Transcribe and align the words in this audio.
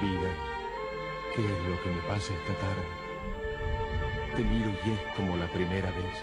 Vida, 0.00 0.30
¿qué 1.34 1.44
es 1.44 1.68
lo 1.68 1.82
que 1.82 1.90
me 1.90 2.00
pasa 2.08 2.32
esta 2.32 2.54
tarde? 2.54 2.82
Te 4.34 4.42
miro 4.42 4.70
y 4.86 4.90
es 4.92 5.00
como 5.14 5.36
la 5.36 5.46
primera 5.52 5.90
vez. 5.90 6.16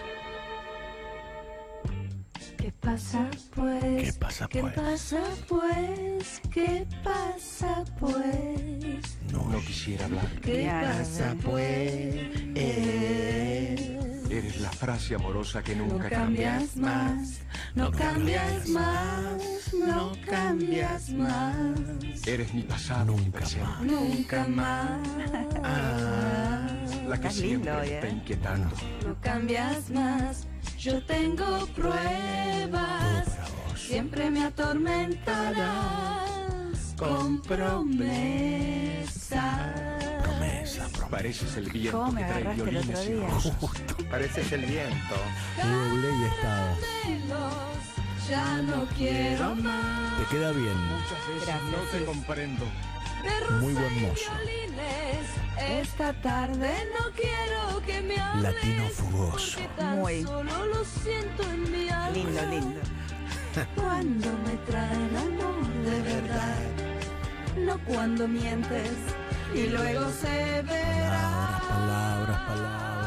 ¿Qué 2.56 2.72
pasa 2.72 3.30
pues? 3.54 4.02
¿Qué 4.02 4.12
pasa, 4.18 4.48
¿Qué 4.48 4.60
pues? 4.62 4.74
pasa 4.74 5.22
pues? 5.48 6.42
¿Qué 6.52 6.86
pasa 7.04 7.84
pues? 8.00 9.18
No 9.30 9.60
quisiera 9.60 10.06
hablar. 10.06 10.26
¿Qué 10.42 10.68
pasa 10.68 11.36
pues? 11.44 12.28
Eres 14.30 14.60
la 14.60 14.70
frase 14.70 15.14
amorosa 15.14 15.62
que 15.62 15.74
No 15.74 15.86
nunca 15.86 16.10
cambias 16.10 16.76
más, 16.76 17.40
no 17.74 17.90
cambias 17.90 18.68
más, 18.68 19.72
no 19.74 20.12
cambias 20.26 21.08
más, 21.10 21.56
Eres 22.26 22.52
mi 22.52 22.62
pasado, 22.62 23.14
mi 23.16 23.24
Nunca 23.24 23.38
presente. 23.38 23.66
más. 23.66 23.80
nunca 23.82 24.46
más. 24.48 24.98
La 27.08 27.18
que 27.20 27.30
siempre 27.30 27.72
está 27.94 28.06
¿eh? 28.06 28.10
inquietando. 28.12 28.68
No 29.06 29.16
cambias 29.22 29.88
más, 29.90 30.46
yo 30.78 31.02
tengo 31.06 31.66
pruebas, 31.68 33.28
siempre 33.76 34.30
me 34.30 34.44
atormentarás 34.44 36.94
con 36.98 37.40
promesas. 37.42 39.08
Promesa, 40.68 40.88
promesa. 40.88 41.08
Pareces 41.10 41.56
el 41.56 41.70
viento 41.70 41.98
¿Cómo 41.98 42.12
me 42.12 42.20
que 42.20 42.26
trae 42.26 42.40
el 42.42 42.48
otro 42.48 42.64
violines 42.64 43.06
y 43.06 43.12
día? 43.12 43.26
rosas. 43.28 43.54
Pareces 44.10 44.52
el 44.52 44.60
viento. 44.62 45.14
Doble 45.62 46.08
y 46.10 46.24
estabas. 46.24 46.78
Celos, 47.02 48.28
Ya 48.28 48.62
no 48.62 48.86
quiero 48.96 49.54
más. 49.56 50.18
Te 50.18 50.36
queda 50.36 50.52
bien. 50.52 50.76
Muchas 50.76 51.28
veces 51.28 51.46
Gracias, 51.46 51.62
no 51.62 51.98
te 51.98 52.04
comprendo. 52.04 52.64
Muy 53.60 53.72
buen 53.74 54.02
mozo. 54.02 54.30
Esta 55.58 56.12
tarde 56.22 56.70
no 56.98 57.10
quiero 57.12 57.82
que 57.84 58.00
me 58.02 58.20
hables. 58.20 58.42
Latino 58.54 58.88
fugoso. 58.88 59.58
Muy. 59.96 60.22
Solo 60.22 60.66
lo 60.66 60.84
siento 60.84 61.42
en 61.50 61.72
mi 61.72 61.88
alma. 61.88 62.10
Lindo, 62.10 62.42
lindo. 62.50 62.80
Cuando 63.74 64.28
me 64.44 64.56
traen 64.66 65.16
amor 65.16 65.66
de 65.84 66.02
verdad. 66.02 66.58
No 67.56 67.76
cuando 67.84 68.28
mientes 68.28 68.92
y 69.54 69.66
luego 69.68 70.10
se 70.10 70.62
verá. 70.62 71.60
Palabras, 71.68 72.40
palabras, 72.48 72.98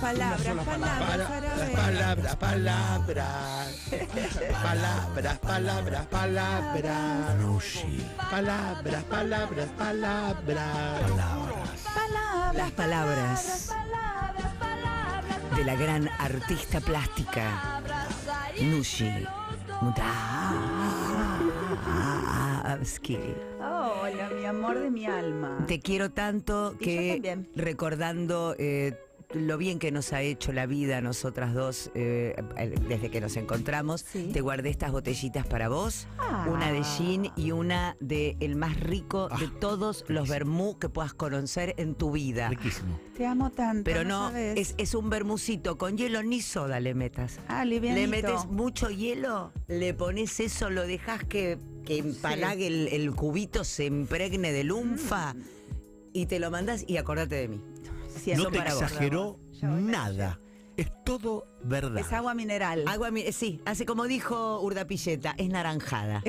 Palabras, 0.00 0.54
palabras, 0.56 0.66
palabras. 0.66 1.28
Palabras, 1.74 2.36
palabras. 2.36 3.36
Palabras, 4.62 5.38
palabras, 5.38 6.06
palabras. 6.06 7.26
Palabras, 8.30 9.04
palabras, 9.04 9.68
palabras. 9.76 10.40
Palabras. 11.94 12.54
Las 12.54 12.70
palabras 12.72 13.68
Palabras, 13.68 14.52
palabras, 14.58 15.56
de 15.56 15.64
la 15.64 15.74
gran 15.76 16.08
artista 16.18 16.80
plástica 16.80 17.80
Nushi 18.60 19.26
Mudavsky. 22.60 23.49
Hola, 23.82 24.28
mi 24.38 24.44
amor 24.44 24.78
de 24.78 24.90
mi 24.90 25.06
alma. 25.06 25.64
Te 25.66 25.80
quiero 25.80 26.10
tanto 26.10 26.74
Y 26.78 26.84
que 26.84 27.46
recordando 27.56 28.54
eh, 28.58 28.98
lo 29.32 29.58
bien 29.58 29.78
que 29.78 29.92
nos 29.92 30.12
ha 30.12 30.22
hecho 30.22 30.52
la 30.52 30.66
vida 30.66 30.98
a 30.98 31.00
nosotras 31.00 31.54
dos 31.54 31.90
eh, 31.94 32.34
desde 32.88 33.10
que 33.10 33.20
nos 33.20 33.36
encontramos, 33.36 34.04
Sí. 34.10 34.30
te 34.32 34.40
guardé 34.40 34.70
estas 34.70 34.90
botellitas 34.92 35.46
para 35.46 35.68
vos, 35.68 36.08
Ah. 36.18 36.46
una 36.50 36.72
de 36.72 36.82
gin 36.82 37.30
y 37.36 37.52
una 37.52 37.96
de 38.00 38.36
el 38.40 38.56
más 38.56 38.78
rico 38.80 39.28
de 39.38 39.46
Ah, 39.46 39.52
todos 39.60 40.04
los 40.08 40.28
vermú 40.28 40.78
que 40.78 40.88
puedas 40.88 41.14
conocer 41.14 41.74
en 41.78 41.94
tu 41.94 42.10
vida. 42.10 42.48
Riquísimo. 42.48 42.98
Te 43.16 43.24
amo 43.26 43.50
tanto. 43.50 43.84
Pero 43.84 44.04
no, 44.04 44.34
es, 44.36 44.74
es 44.78 44.94
un 44.94 45.10
vermucito 45.10 45.78
con 45.78 45.96
hielo 45.96 46.22
ni 46.22 46.40
soda 46.42 46.80
le 46.80 46.94
metas. 46.94 47.38
Ah, 47.48 47.64
Le 47.64 47.76
livianito. 47.76 48.08
metes 48.10 48.46
mucho 48.46 48.90
hielo, 48.90 49.52
le 49.68 49.94
pones 49.94 50.40
eso, 50.40 50.70
lo 50.70 50.82
dejas 50.86 51.22
que, 51.24 51.56
que 51.84 51.98
empalague 51.98 52.66
el, 52.66 52.88
el 52.88 53.14
cubito, 53.14 53.62
se 53.64 53.84
impregne 53.86 54.50
de 54.52 54.64
lunfa 54.64 55.34
y 56.12 56.26
te 56.26 56.40
lo 56.40 56.50
mandas 56.50 56.84
y 56.88 56.96
acordate 56.96 57.36
de 57.36 57.48
mí. 57.48 57.60
No 58.36 58.50
te 58.50 58.58
exageró 58.58 59.38
nada. 59.62 60.40
Es 60.76 60.90
todo 61.04 61.46
verdad. 61.62 61.98
Es 61.98 62.12
agua 62.12 62.34
mineral. 62.34 62.84
Agua, 62.86 63.10
mi- 63.10 63.30
sí, 63.32 63.60
hace 63.64 63.84
como 63.86 64.04
dijo 64.06 64.60
Urdapilleta, 64.60 65.34
es 65.38 65.48
naranjada. 65.48 66.22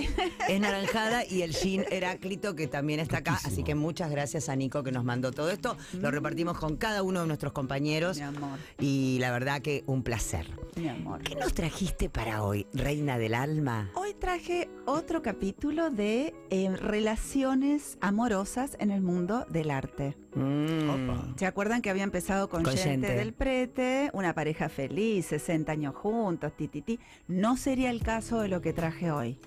es 0.47 0.59
naranjada 0.59 1.25
y 1.25 1.41
el 1.43 1.53
gin 1.53 1.83
Heráclito 1.91 2.55
que 2.55 2.67
también 2.67 2.99
está 2.99 3.17
acá. 3.17 3.31
Riquísimo. 3.31 3.53
Así 3.53 3.63
que 3.63 3.75
muchas 3.75 4.11
gracias 4.11 4.49
a 4.49 4.55
Nico 4.55 4.83
que 4.83 4.91
nos 4.91 5.03
mandó 5.03 5.31
todo 5.31 5.49
esto. 5.49 5.77
Lo 5.93 6.11
repartimos 6.11 6.57
con 6.57 6.77
cada 6.77 7.03
uno 7.03 7.21
de 7.21 7.27
nuestros 7.27 7.53
compañeros. 7.53 8.17
Mi 8.17 8.23
amor, 8.23 8.59
Y 8.79 9.17
la 9.19 9.31
verdad 9.31 9.61
que 9.61 9.83
un 9.87 10.03
placer. 10.03 10.47
mi 10.75 10.87
amor. 10.89 11.21
¿Qué 11.23 11.35
nos 11.35 11.53
trajiste 11.53 12.09
para 12.09 12.43
hoy, 12.43 12.67
Reina 12.73 13.17
del 13.17 13.33
Alma? 13.33 13.89
Hoy 13.95 14.13
traje 14.13 14.69
otro 14.85 15.21
capítulo 15.21 15.89
de 15.89 16.33
eh, 16.49 16.69
relaciones 16.75 17.97
amorosas 18.01 18.75
en 18.79 18.91
el 18.91 19.01
mundo 19.01 19.45
del 19.49 19.71
arte. 19.71 20.15
Mm. 20.33 21.35
¿Se 21.35 21.45
acuerdan 21.45 21.81
que 21.81 21.89
había 21.89 22.03
empezado 22.03 22.47
con, 22.47 22.63
Con 22.63 22.71
gente 22.73 22.89
Gente. 22.89 23.15
del 23.15 23.33
Prete, 23.33 24.09
una 24.13 24.33
pareja 24.33 24.69
feliz, 24.69 25.20
60 25.21 25.71
años 25.71 25.95
juntos, 25.95 26.51
ti, 26.55 26.67
ti, 26.67 26.81
ti? 26.81 26.99
No 27.27 27.57
sería 27.57 27.89
el 27.89 28.01
caso 28.03 28.41
de 28.41 28.47
lo 28.47 28.61
que 28.61 28.73
traje 28.73 29.11
hoy. 29.11 29.39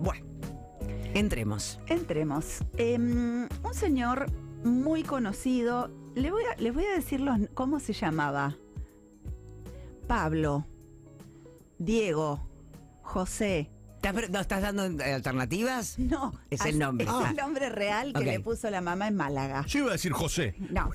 Bueno, 0.00 0.24
entremos. 1.14 1.78
Entremos. 1.86 2.58
Em, 2.76 3.48
un 3.62 3.74
señor 3.74 4.26
muy 4.64 5.02
conocido, 5.02 5.90
le 6.14 6.30
voy 6.30 6.42
a, 6.44 6.56
les 6.60 6.72
voy 6.74 6.84
a 6.84 6.92
decir 6.94 7.20
los- 7.20 7.38
cómo 7.54 7.80
se 7.80 7.92
llamaba. 7.92 8.56
Pablo, 10.06 10.66
Diego, 11.78 12.48
José. 13.02 13.70
¿Estás- 14.02 14.30
¿No 14.30 14.40
estás 14.40 14.62
dando 14.62 14.82
alternativas? 15.04 15.98
No, 15.98 16.32
Es 16.50 16.64
el 16.66 16.78
nombre. 16.78 17.06
Es 17.06 17.12
Ah. 17.12 17.28
el 17.30 17.36
nombre 17.36 17.68
real 17.70 18.12
que 18.12 18.18
Ok. 18.18 18.24
le 18.26 18.40
puso 18.40 18.68
la 18.70 18.80
mamá 18.80 19.06
en 19.08 19.14
Málaga. 19.16 19.64
Yo 19.66 19.80
iba 19.80 19.88
a 19.90 19.92
decir 19.92 20.12
José. 20.12 20.54
No. 20.70 20.90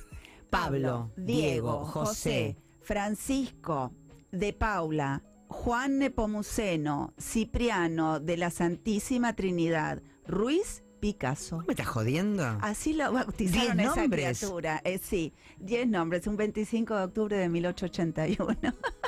Pablo, 0.49 1.11
Diego, 1.17 1.85
José. 1.85 2.57
Francisco, 2.81 3.91
de 4.31 4.53
Paula, 4.53 5.23
Juan 5.47 5.99
Nepomuceno, 5.99 7.13
Cipriano 7.19 8.19
de 8.19 8.38
la 8.38 8.49
Santísima 8.49 9.33
Trinidad, 9.35 10.01
Ruiz 10.27 10.83
Picasso. 10.99 11.63
¿Me 11.67 11.73
estás 11.73 11.88
jodiendo? 11.88 12.43
Así 12.61 12.93
lo 12.93 13.11
bautizaron 13.13 13.77
Diez 13.77 13.87
esa 13.91 14.01
nombres. 14.01 14.39
criatura. 14.39 14.81
Eh, 14.83 14.97
sí, 14.97 15.33
10 15.59 15.87
nombres, 15.87 16.25
un 16.27 16.35
25 16.37 16.95
de 16.95 17.03
octubre 17.03 17.37
de 17.37 17.47
1881. 17.49 18.57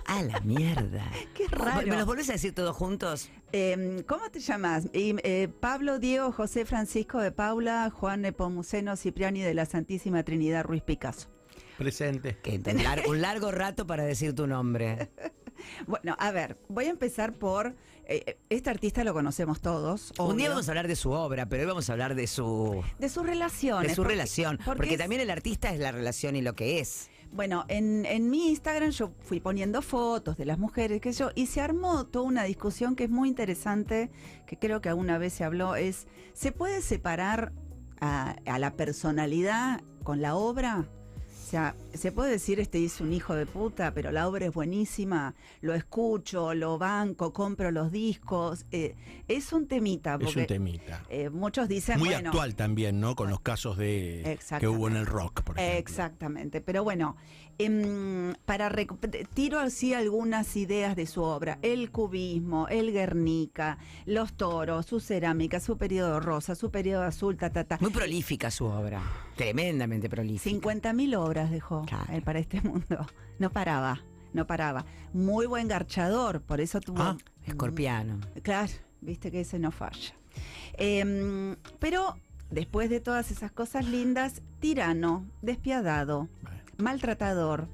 A 0.05 0.21
la 0.23 0.39
mierda. 0.41 1.11
Qué 1.33 1.47
raro. 1.47 1.85
¿Me 1.87 1.97
los 1.97 2.05
volvés 2.05 2.29
a 2.29 2.33
decir 2.33 2.53
todos 2.53 2.75
juntos? 2.75 3.29
Em, 3.51 4.03
¿Cómo 4.03 4.29
te 4.29 4.39
llamas? 4.39 4.87
Eh, 4.93 5.47
Pablo, 5.59 5.97
Diego, 5.99 6.31
José 6.31 6.63
Francisco 6.65 7.19
de 7.19 7.31
Paula, 7.31 7.89
Juan 7.89 8.21
Nepomuceno, 8.21 8.95
Cipriani 8.95 9.41
de 9.41 9.55
la 9.55 9.65
Santísima 9.65 10.23
Trinidad, 10.23 10.63
Ruiz 10.65 10.83
Picasso. 10.83 11.27
Presente. 11.79 12.37
Que 12.43 12.61
un 13.05 13.09
un 13.09 13.21
largo 13.21 13.51
rato 13.51 13.87
para 13.87 14.03
decir 14.03 14.35
tu 14.35 14.45
nombre. 14.47 15.09
Bueno, 15.87 16.15
a 16.19 16.31
ver, 16.31 16.57
voy 16.69 16.85
a 16.85 16.89
empezar 16.89 17.33
por. 17.33 17.75
eh, 18.05 18.37
este 18.49 18.69
artista 18.69 19.03
lo 19.03 19.13
conocemos 19.13 19.59
todos. 19.59 20.13
Un 20.17 20.37
día 20.37 20.45
obvio. 20.45 20.49
vamos 20.51 20.69
a 20.69 20.71
hablar 20.71 20.87
de 20.87 20.95
su 20.95 21.11
obra, 21.11 21.47
pero 21.49 21.63
hoy 21.63 21.67
vamos 21.67 21.89
a 21.89 21.93
hablar 21.93 22.15
de 22.15 22.27
su, 22.27 22.81
De 22.97 23.09
sus 23.09 23.25
relaciones. 23.25 23.89
de 23.89 23.95
su 23.95 24.01
porque- 24.03 24.13
relación. 24.13 24.57
Porque, 24.63 24.93
es- 24.93 24.97
también 24.97 25.19
el 25.21 25.29
artista 25.29 25.73
es 25.73 25.79
la 25.81 25.91
relación 25.91 26.37
y 26.37 26.41
lo 26.41 26.55
que 26.55 26.79
es. 26.79 27.09
Bueno, 27.33 27.65
en, 27.67 28.05
en 28.05 28.29
mi 28.29 28.47
Instagram 28.51 28.91
yo 28.91 29.11
fui 29.19 29.41
poniendo 29.41 29.81
fotos 29.81 30.37
de 30.37 30.45
las 30.45 30.57
mujeres, 30.59 31.01
que 31.01 31.11
yo, 31.11 31.29
y 31.35 31.47
se 31.47 31.59
armó 31.59 32.05
toda 32.05 32.23
una 32.25 32.43
discusión 32.45 32.95
que 32.95 33.03
es 33.03 33.09
muy 33.09 33.27
interesante, 33.27 34.09
que 34.47 34.57
creo 34.57 34.79
que 34.79 34.87
alguna 34.87 35.17
vez 35.17 35.33
se 35.33 35.43
habló, 35.43 35.75
es, 35.75 36.07
¿se 36.33 36.53
puede 36.53 36.81
separar 36.81 37.51
a, 37.99 38.37
a 38.45 38.59
la 38.59 38.77
personalidad 38.77 39.81
con 40.03 40.21
la 40.21 40.35
obra? 40.35 40.87
O 41.49 41.51
sea, 41.51 41.75
se 41.95 42.11
puede 42.11 42.29
decir 42.29 42.59
este 42.59 42.85
es 42.85 43.01
un 43.01 43.11
hijo 43.11 43.33
de 43.33 43.47
puta, 43.47 43.91
pero 43.95 44.11
la 44.11 44.27
obra 44.27 44.45
es 44.45 44.53
buenísima, 44.53 45.33
lo 45.61 45.73
escucho, 45.73 46.53
lo 46.53 46.77
banco, 46.77 47.33
compro 47.33 47.71
los 47.71 47.91
discos. 47.91 48.67
eh, 48.71 48.93
es 49.27 49.51
un 49.51 49.67
temita, 49.67 50.13
Es 50.19 50.25
porque 50.25 50.41
un 50.41 50.45
temita. 50.45 51.03
eh, 51.09 51.31
muchos 51.31 51.67
dicen, 51.67 51.97
Muy 51.97 52.09
bueno, 52.09 52.29
actual 52.29 52.53
también, 52.53 52.99
¿no? 52.99 53.15
Con 53.15 53.31
los 53.31 53.41
casos 53.41 53.77
de 53.77 54.37
que 54.59 54.67
hubo 54.67 54.89
en 54.89 54.95
el 54.97 55.07
rock, 55.07 55.41
por 55.41 55.57
ejemplo. 55.57 55.79
Exactamente, 55.79 56.61
pero 56.61 56.83
bueno, 56.83 57.17
em, 57.59 58.33
para 58.45 58.71
tiro 59.33 59.59
así 59.59 59.93
algunas 59.93 60.55
ideas 60.55 60.95
de 60.95 61.05
su 61.05 61.21
obra, 61.21 61.59
el 61.61 61.91
cubismo, 61.91 62.67
el 62.69 62.91
Guernica, 62.91 63.77
los 64.05 64.33
toros, 64.33 64.85
su 64.87 64.99
cerámica, 64.99 65.59
su 65.59 65.77
periodo 65.77 66.19
rosa, 66.19 66.55
su 66.55 66.71
periodo 66.71 67.03
azul, 67.03 67.37
ta, 67.37 67.51
ta, 67.51 67.65
ta. 67.65 67.77
Muy 67.81 67.91
prolífica 67.91 68.49
su 68.49 68.65
obra. 68.65 69.01
Tremendamente 69.35 70.09
prolífica. 70.09 70.55
50.000 70.69 71.15
obras 71.17 71.51
dejó 71.51 71.83
Claro. 71.85 72.11
él 72.13 72.21
para 72.23 72.39
este 72.39 72.61
mundo. 72.61 73.05
No 73.37 73.51
paraba, 73.51 74.01
no 74.33 74.47
paraba. 74.47 74.85
Muy 75.13 75.45
buen 75.45 75.67
garchador, 75.67 76.41
por 76.41 76.61
eso 76.61 76.79
tuvo... 76.81 77.01
Ah, 77.03 77.17
escorpiano. 77.45 78.19
Claro, 78.41 78.71
viste 79.01 79.31
que 79.31 79.41
ese 79.41 79.59
no 79.59 79.71
falla. 79.71 80.13
Em, 80.77 81.55
pero 81.79 82.15
después 82.49 82.89
de 82.89 82.99
todas 82.99 83.31
esas 83.31 83.51
cosas 83.51 83.85
lindas, 83.87 84.41
tirano, 84.59 85.25
despiadado, 85.41 86.29
maltratador, 86.79 87.67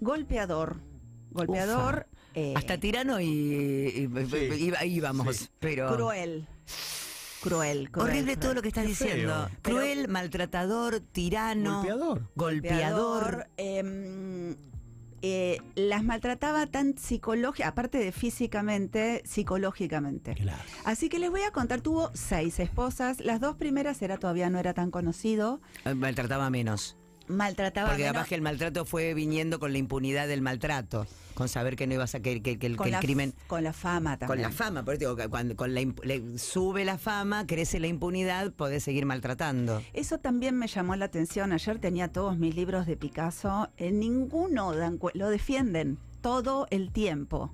golpeador, 0.00 0.76
golpeador, 1.30 2.06
eh, 2.34 2.52
Hasta 2.56 2.78
tirano 2.78 3.20
y, 3.20 3.26
y- 3.28 4.86
íbamos, 4.86 5.50
pero... 5.60 5.94
cruel, 5.94 6.48
cruel, 7.42 7.90
cruel, 7.90 8.08
Horrible 8.08 8.22
cruel. 8.32 8.38
todo 8.40 8.54
lo 8.54 8.62
que 8.62 8.68
estás 8.68 8.82
Qué 8.84 8.88
diciendo. 8.90 9.48
feo. 9.48 9.58
Cruel, 9.62 10.08
maltratador, 10.08 11.00
tirano. 11.00 11.76
Golpeador. 11.82 12.30
Golpeador. 12.34 13.46
em, 13.56 14.56
eh, 15.22 15.58
las 15.76 16.02
maltrataba 16.04 16.66
tan 16.66 16.98
psicológica, 16.98 17.68
aparte 17.68 17.98
de 17.98 18.10
físicamente, 18.12 19.22
psicológicamente. 19.24 20.34
Claro. 20.34 20.62
Así 20.84 21.08
que 21.08 21.18
les 21.18 21.30
voy 21.30 21.42
a 21.42 21.50
contar, 21.50 21.80
tuvo 21.80 22.10
seis 22.14 22.58
esposas, 22.60 23.20
las 23.20 23.40
dos 23.40 23.56
primeras 23.56 24.02
era 24.02 24.18
todavía 24.18 24.50
no 24.50 24.58
era 24.58 24.74
tan 24.74 24.90
conocido, 24.90 25.60
Eh, 25.84 25.94
Maltrataba 25.94 26.50
menos. 26.50 26.96
Maltrataba 27.28 27.88
Porque 27.88 28.02
menos- 28.02 28.14
capaz 28.14 28.28
que 28.28 28.34
el 28.34 28.42
maltrato 28.42 28.84
fue 28.84 29.14
viniendo 29.14 29.58
con 29.58 29.72
la 29.72 29.78
impunidad 29.78 30.28
del 30.28 30.42
maltrato. 30.42 31.06
Con 31.34 31.48
saber 31.48 31.74
que 31.74 31.88
no 31.88 31.94
ibas 31.94 32.14
a 32.14 32.20
que, 32.20 32.40
que- 32.42 32.58
que 32.60 32.66
el, 32.66 32.76
con 32.76 32.84
que 32.84 32.88
el 32.90 32.92
la, 32.92 33.00
crimen. 33.00 33.34
con 33.48 33.64
la 33.64 33.72
fama 33.72 34.16
también. 34.18 34.28
Con 34.28 34.42
la 34.42 34.56
fama, 34.56 34.84
por 34.84 34.94
eso 34.94 35.00
digo, 35.00 35.16
que 35.16 35.28
cuando 35.28 35.56
con 35.56 35.74
la 35.74 35.80
imp- 35.80 36.04
le- 36.04 36.38
sube 36.38 36.84
la 36.84 36.96
fama, 36.96 37.44
crece 37.46 37.80
la 37.80 37.88
impunidad, 37.88 38.52
podés 38.52 38.84
seguir 38.84 39.04
maltratando. 39.04 39.82
Eso 39.94 40.18
también 40.18 40.56
me 40.56 40.68
llamó 40.68 40.94
la 40.94 41.06
atención. 41.06 41.52
Ayer 41.52 41.78
tenía 41.80 42.06
todos 42.12 42.38
mis 42.38 42.54
libros 42.54 42.86
de 42.86 42.96
Picasso. 42.96 43.68
En 43.78 43.98
ninguno 43.98 44.72
dan 44.74 45.00
lo 45.14 45.28
defienden 45.28 45.98
todo 46.20 46.68
el 46.70 46.92
tiempo. 46.92 47.52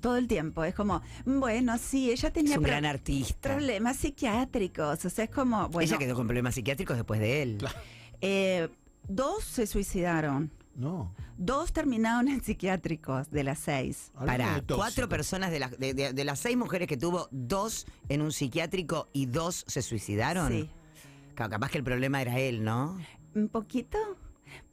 Todo 0.00 0.16
el 0.16 0.26
tiempo. 0.26 0.64
Es 0.64 0.74
como, 0.74 1.00
bueno, 1.24 1.78
sí, 1.78 2.10
ella 2.10 2.26
Es 2.26 2.34
tenía 2.34 2.58
un 2.58 2.64
gran 2.64 2.84
artista. 2.84 3.50
problemas 3.54 3.98
psiquiátricos. 3.98 5.04
O 5.04 5.10
sea, 5.10 5.22
es 5.26 5.30
como, 5.30 5.68
bueno, 5.68 5.88
Ella 5.88 5.96
quedó 5.98 6.16
con 6.16 6.26
problemas 6.26 6.56
psiquiátricos 6.56 6.96
después 6.96 7.20
de 7.20 7.42
él. 7.42 7.58
eh, 8.20 8.68
dos 9.08 9.44
se 9.44 9.66
suicidaron. 9.66 10.50
No. 10.74 11.14
Dos 11.36 11.72
terminaron 11.72 12.28
en 12.28 12.42
psiquiátricos 12.42 13.30
de 13.30 13.44
las 13.44 13.58
seis. 13.58 14.10
Para 14.14 14.62
cuatro 14.66 15.08
personas 15.08 15.50
de, 15.50 15.58
las 15.58 15.78
de, 15.78 15.92
de- 15.92 16.12
de 16.12 16.24
las 16.24 16.38
seis 16.38 16.56
mujeres 16.56 16.88
que 16.88 16.96
tuvo, 16.96 17.28
dos 17.30 17.86
en 18.08 18.22
un 18.22 18.32
psiquiátrico 18.32 19.08
y 19.12 19.26
dos 19.26 19.64
se 19.66 19.82
suicidaron. 19.82 20.50
Sí. 20.50 20.70
Capaz 21.34 21.70
que 21.70 21.78
el 21.78 21.84
problema 21.84 22.22
era 22.22 22.38
él, 22.38 22.64
¿no? 22.64 22.98
Un 23.34 23.48
poquito. 23.48 23.98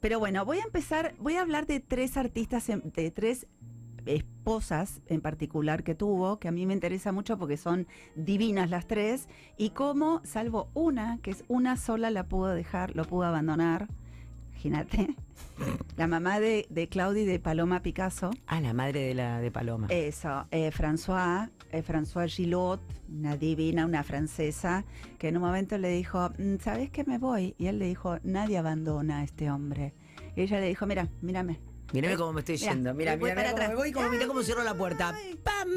Pero 0.00 0.18
bueno, 0.18 0.44
voy 0.44 0.58
a 0.58 0.62
empezar, 0.62 1.14
voy 1.18 1.36
a 1.36 1.42
hablar 1.42 1.66
de 1.66 1.80
tres 1.80 2.16
artistas, 2.16 2.66
de 2.68 3.10
tres 3.10 3.46
esposas 4.06 5.00
en 5.06 5.20
particular 5.20 5.82
que 5.84 5.94
tuvo, 5.94 6.38
que 6.38 6.48
a 6.48 6.52
mí 6.52 6.66
me 6.66 6.74
interesa 6.74 7.12
mucho 7.12 7.38
porque 7.38 7.56
son 7.56 7.86
divinas 8.14 8.70
las 8.70 8.86
tres, 8.86 9.28
y 9.58 9.70
cómo, 9.70 10.20
salvo 10.24 10.70
una, 10.74 11.18
que 11.22 11.30
es 11.30 11.44
una 11.48 11.76
sola, 11.76 12.10
la 12.10 12.24
pudo 12.28 12.48
dejar, 12.48 12.94
lo 12.96 13.04
pudo 13.04 13.24
abandonar. 13.24 13.88
Imagínate. 14.64 15.16
La 15.96 16.06
mamá 16.06 16.38
de, 16.40 16.66
de 16.70 16.88
Claudia 16.88 17.22
y 17.22 17.26
de 17.26 17.38
Paloma 17.38 17.82
Picasso. 17.82 18.30
Ah, 18.46 18.60
la 18.60 18.72
madre 18.72 19.00
de 19.00 19.14
la 19.14 19.40
de 19.40 19.50
Paloma. 19.50 19.86
Eso, 19.90 20.46
eh, 20.50 20.70
François, 20.70 21.50
eh, 21.72 21.82
François 21.82 22.26
Gillot, 22.28 22.80
una 23.10 23.36
divina, 23.36 23.84
una 23.84 24.02
francesa, 24.02 24.84
que 25.18 25.28
en 25.28 25.36
un 25.36 25.42
momento 25.42 25.76
le 25.76 25.90
dijo, 25.90 26.30
"Mm, 26.38 26.56
¿sabes 26.60 26.90
que 26.90 27.04
me 27.04 27.18
voy? 27.18 27.54
Y 27.58 27.66
él 27.66 27.78
le 27.78 27.86
dijo, 27.86 28.18
nadie 28.22 28.56
abandona 28.58 29.18
a 29.18 29.24
este 29.24 29.50
hombre. 29.50 29.92
Y 30.36 30.42
ella 30.42 30.60
le 30.60 30.68
dijo, 30.68 30.86
mira, 30.86 31.08
mírame. 31.20 31.58
Mírame 31.92 32.16
cómo 32.16 32.32
me 32.32 32.40
estoy 32.40 32.56
yendo. 32.56 32.94
Mira, 32.94 33.16
mira, 33.16 33.34
mira 33.34 33.68
me 33.68 33.74
voy, 33.74 33.92
cómo, 33.92 34.42
cierro 34.42 34.62
la 34.64 34.74
puerta. 34.74 35.14
¡Pam! 35.42 35.68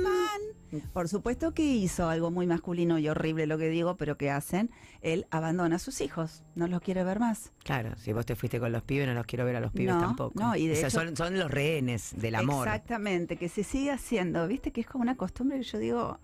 Por 0.92 1.08
supuesto 1.08 1.54
que 1.54 1.62
hizo 1.64 2.10
algo 2.10 2.32
muy 2.32 2.48
masculino 2.48 2.98
y 2.98 3.08
horrible 3.08 3.46
lo 3.46 3.58
que 3.60 3.68
digo, 3.70 3.96
pero 3.96 4.18
que 4.18 4.32
hacen, 4.32 4.72
él 5.02 5.28
abandona 5.30 5.76
a 5.76 5.80
sus 5.80 6.02
hijos, 6.02 6.44
no 6.56 6.68
los 6.68 6.82
quiere 6.82 7.04
ver 7.04 7.20
más. 7.20 7.52
Claro, 7.64 7.96
si 7.98 8.12
vos 8.12 8.26
te 8.26 8.36
fuiste 8.36 8.60
con 8.60 8.72
los 8.72 8.82
pibes, 8.82 9.08
no 9.08 9.14
los 9.14 9.26
quiero 9.28 9.46
ver 9.46 9.56
a 9.56 9.60
los 9.60 9.72
pibes 9.72 9.94
No, 9.94 10.02
tampoco. 10.02 10.34
no, 10.40 10.56
y 10.56 10.66
de 10.68 10.74
O 10.74 10.76
sea, 10.78 10.88
hecho- 10.88 11.00
son, 11.02 11.16
son 11.16 11.38
los 11.38 11.52
rehenes 11.52 12.14
del 12.18 12.34
amor. 12.36 12.68
Exactamente, 12.68 13.38
que 13.38 13.50
se 13.50 13.64
sigue 13.64 13.92
haciendo, 13.92 14.48
viste 14.48 14.72
que 14.72 14.82
es 14.82 14.88
como 14.88 15.04
una 15.04 15.16
costumbre 15.16 15.58
que 15.60 15.64
yo 15.64 15.78
digo, 15.78 16.20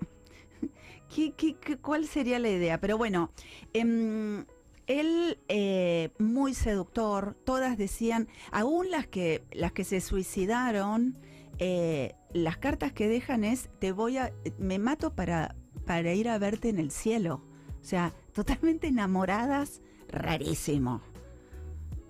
¿qué, 1.16 1.34
qué- 1.34 1.56
qué- 1.60 1.78
cuál 1.78 2.08
sería 2.08 2.40
la 2.40 2.50
idea? 2.50 2.80
Pero 2.80 2.98
bueno, 2.98 3.32
em, 3.74 4.46
él 4.90 5.40
eh, 5.48 6.10
muy 6.18 6.54
seductor, 6.56 7.38
todas 7.46 7.78
decían, 7.78 8.28
aún 8.52 8.90
las 8.90 9.08
que, 9.08 9.44
las 9.52 9.72
que 9.72 9.84
se 9.84 10.02
suicidaron, 10.02 11.18
eh, 11.60 12.16
las 12.34 12.58
cartas 12.58 12.92
que 12.92 13.08
dejan 13.08 13.44
es, 13.44 13.70
te 13.80 13.92
voy 13.92 14.18
a, 14.18 14.34
me 14.58 14.80
mato 14.80 15.16
para, 15.16 15.56
para 15.86 16.14
ir 16.14 16.28
a 16.28 16.40
verte 16.40 16.70
en 16.70 16.80
el 16.80 16.90
cielo. 16.90 17.46
O 17.80 17.84
sea, 17.84 18.14
totalmente 18.34 18.88
enamoradas, 18.88 19.82
rarísimo 20.10 21.02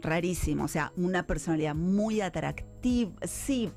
rarísimo, 0.01 0.63
o 0.63 0.67
sea, 0.69 0.93
una 0.95 1.27
personalidad 1.27 1.75
muy 1.75 2.21
atractiva, 2.21 3.11
sí, 3.23 3.69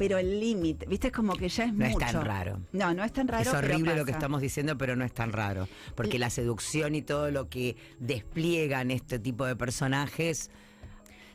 pero 0.00 0.16
el 0.16 0.40
límite, 0.40 0.86
viste, 0.86 1.08
es 1.08 1.12
como 1.12 1.34
que 1.36 1.48
ya 1.50 1.64
es 1.64 1.74
No 1.74 1.84
es 1.84 1.92
mucho. 1.92 2.06
tan 2.06 2.24
raro. 2.24 2.58
No, 2.72 2.94
no 2.94 3.04
es 3.04 3.12
tan 3.12 3.28
raro. 3.28 3.42
es 3.42 3.48
pero 3.50 3.58
horrible 3.58 3.94
lo 3.96 4.04
que 4.06 4.12
estamos 4.12 4.40
diciendo, 4.40 4.76
pero 4.78 4.96
no 4.96 5.04
es 5.04 5.12
tan 5.12 5.30
raro. 5.30 5.68
Porque 5.94 6.18
la 6.18 6.30
seducción 6.30 6.94
y 6.94 7.02
todo 7.02 7.30
lo 7.30 7.50
que 7.50 7.76
despliegan 7.98 8.90
este 8.90 9.18
tipo 9.18 9.44
de 9.44 9.56
personajes 9.56 10.50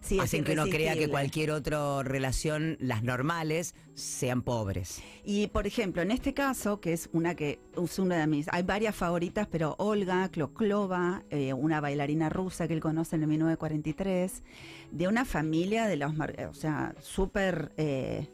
Sí, 0.01 0.17
es 0.19 0.25
hacen 0.25 0.43
que 0.43 0.51
uno 0.53 0.65
crea 0.67 0.93
que 0.93 1.09
cualquier 1.09 1.49
otra 1.49 2.03
relación, 2.03 2.77
las 2.79 3.01
normales, 3.01 3.73
sean 3.95 4.43
pobres. 4.43 5.01
Y 5.23 5.47
por 5.47 5.65
ejemplo, 5.65 6.03
en 6.03 6.11
este 6.11 6.35
caso, 6.35 6.79
que 6.79 6.93
es 6.93 7.09
una 7.11 7.33
que 7.33 7.59
es 7.75 7.97
una 7.97 8.17
de 8.17 8.27
mis, 8.27 8.47
hay 8.51 8.61
varias 8.61 8.95
favoritas, 8.95 9.47
pero 9.49 9.73
Olga 9.79 10.29
Kloklova, 10.29 11.23
eh, 11.31 11.53
una 11.53 11.81
bailarina 11.81 12.29
rusa 12.29 12.67
que 12.67 12.75
él 12.75 12.81
conoce 12.81 13.15
en 13.15 13.23
el 13.23 13.29
1943, 13.29 14.43
de 14.91 15.07
una 15.07 15.25
familia 15.25 15.87
de 15.87 15.95
los, 15.97 16.13
mar- 16.15 16.35
o 16.51 16.53
sea, 16.53 16.93
súper 17.01 17.71
eh, 17.77 18.27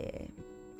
eh, 0.00 0.30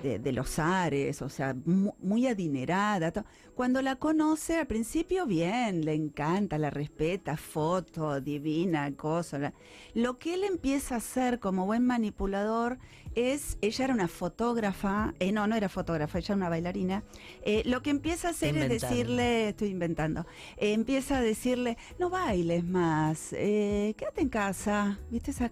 de, 0.02 0.18
de 0.18 0.32
los 0.32 0.58
Ares, 0.58 1.20
o 1.20 1.28
sea, 1.28 1.54
mu- 1.66 1.92
muy, 2.00 2.26
adinerada. 2.26 3.12
Cuando 3.54 3.82
la 3.82 3.96
conoce, 3.96 4.56
al 4.56 4.66
principio 4.66 5.26
bien, 5.26 5.84
le 5.84 5.92
encanta, 5.92 6.56
la 6.56 6.70
respeta, 6.70 7.36
foto, 7.36 8.18
divina, 8.22 8.90
cosa. 8.96 9.52
Lo 9.92 10.18
que 10.18 10.32
él 10.34 10.44
empieza 10.44 10.94
a 10.94 10.98
hacer 10.98 11.38
como 11.38 11.66
buen 11.66 11.84
manipulador 11.84 12.78
es, 13.14 13.58
ella 13.60 13.84
era 13.84 13.92
una 13.92 14.08
fotógrafa, 14.08 15.12
eh, 15.18 15.32
no, 15.32 15.46
no 15.46 15.54
era 15.54 15.68
fotógrafa, 15.68 16.16
ella 16.18 16.28
era 16.28 16.36
una 16.36 16.48
bailarina, 16.48 17.02
eh, 17.42 17.62
lo 17.66 17.82
que 17.82 17.90
empieza 17.90 18.28
a 18.28 18.30
hacer 18.30 18.56
es 18.56 18.68
decirle, 18.70 19.48
estoy 19.48 19.68
inventando, 19.68 20.24
eh, 20.56 20.72
empieza 20.72 21.18
a 21.18 21.20
decirle, 21.20 21.76
no 21.98 22.08
bailes 22.08 22.64
más, 22.64 23.34
eh, 23.34 23.94
quédate 23.98 24.22
en 24.22 24.28
casa, 24.30 24.98
¿viste? 25.10 25.32
Esa, 25.32 25.50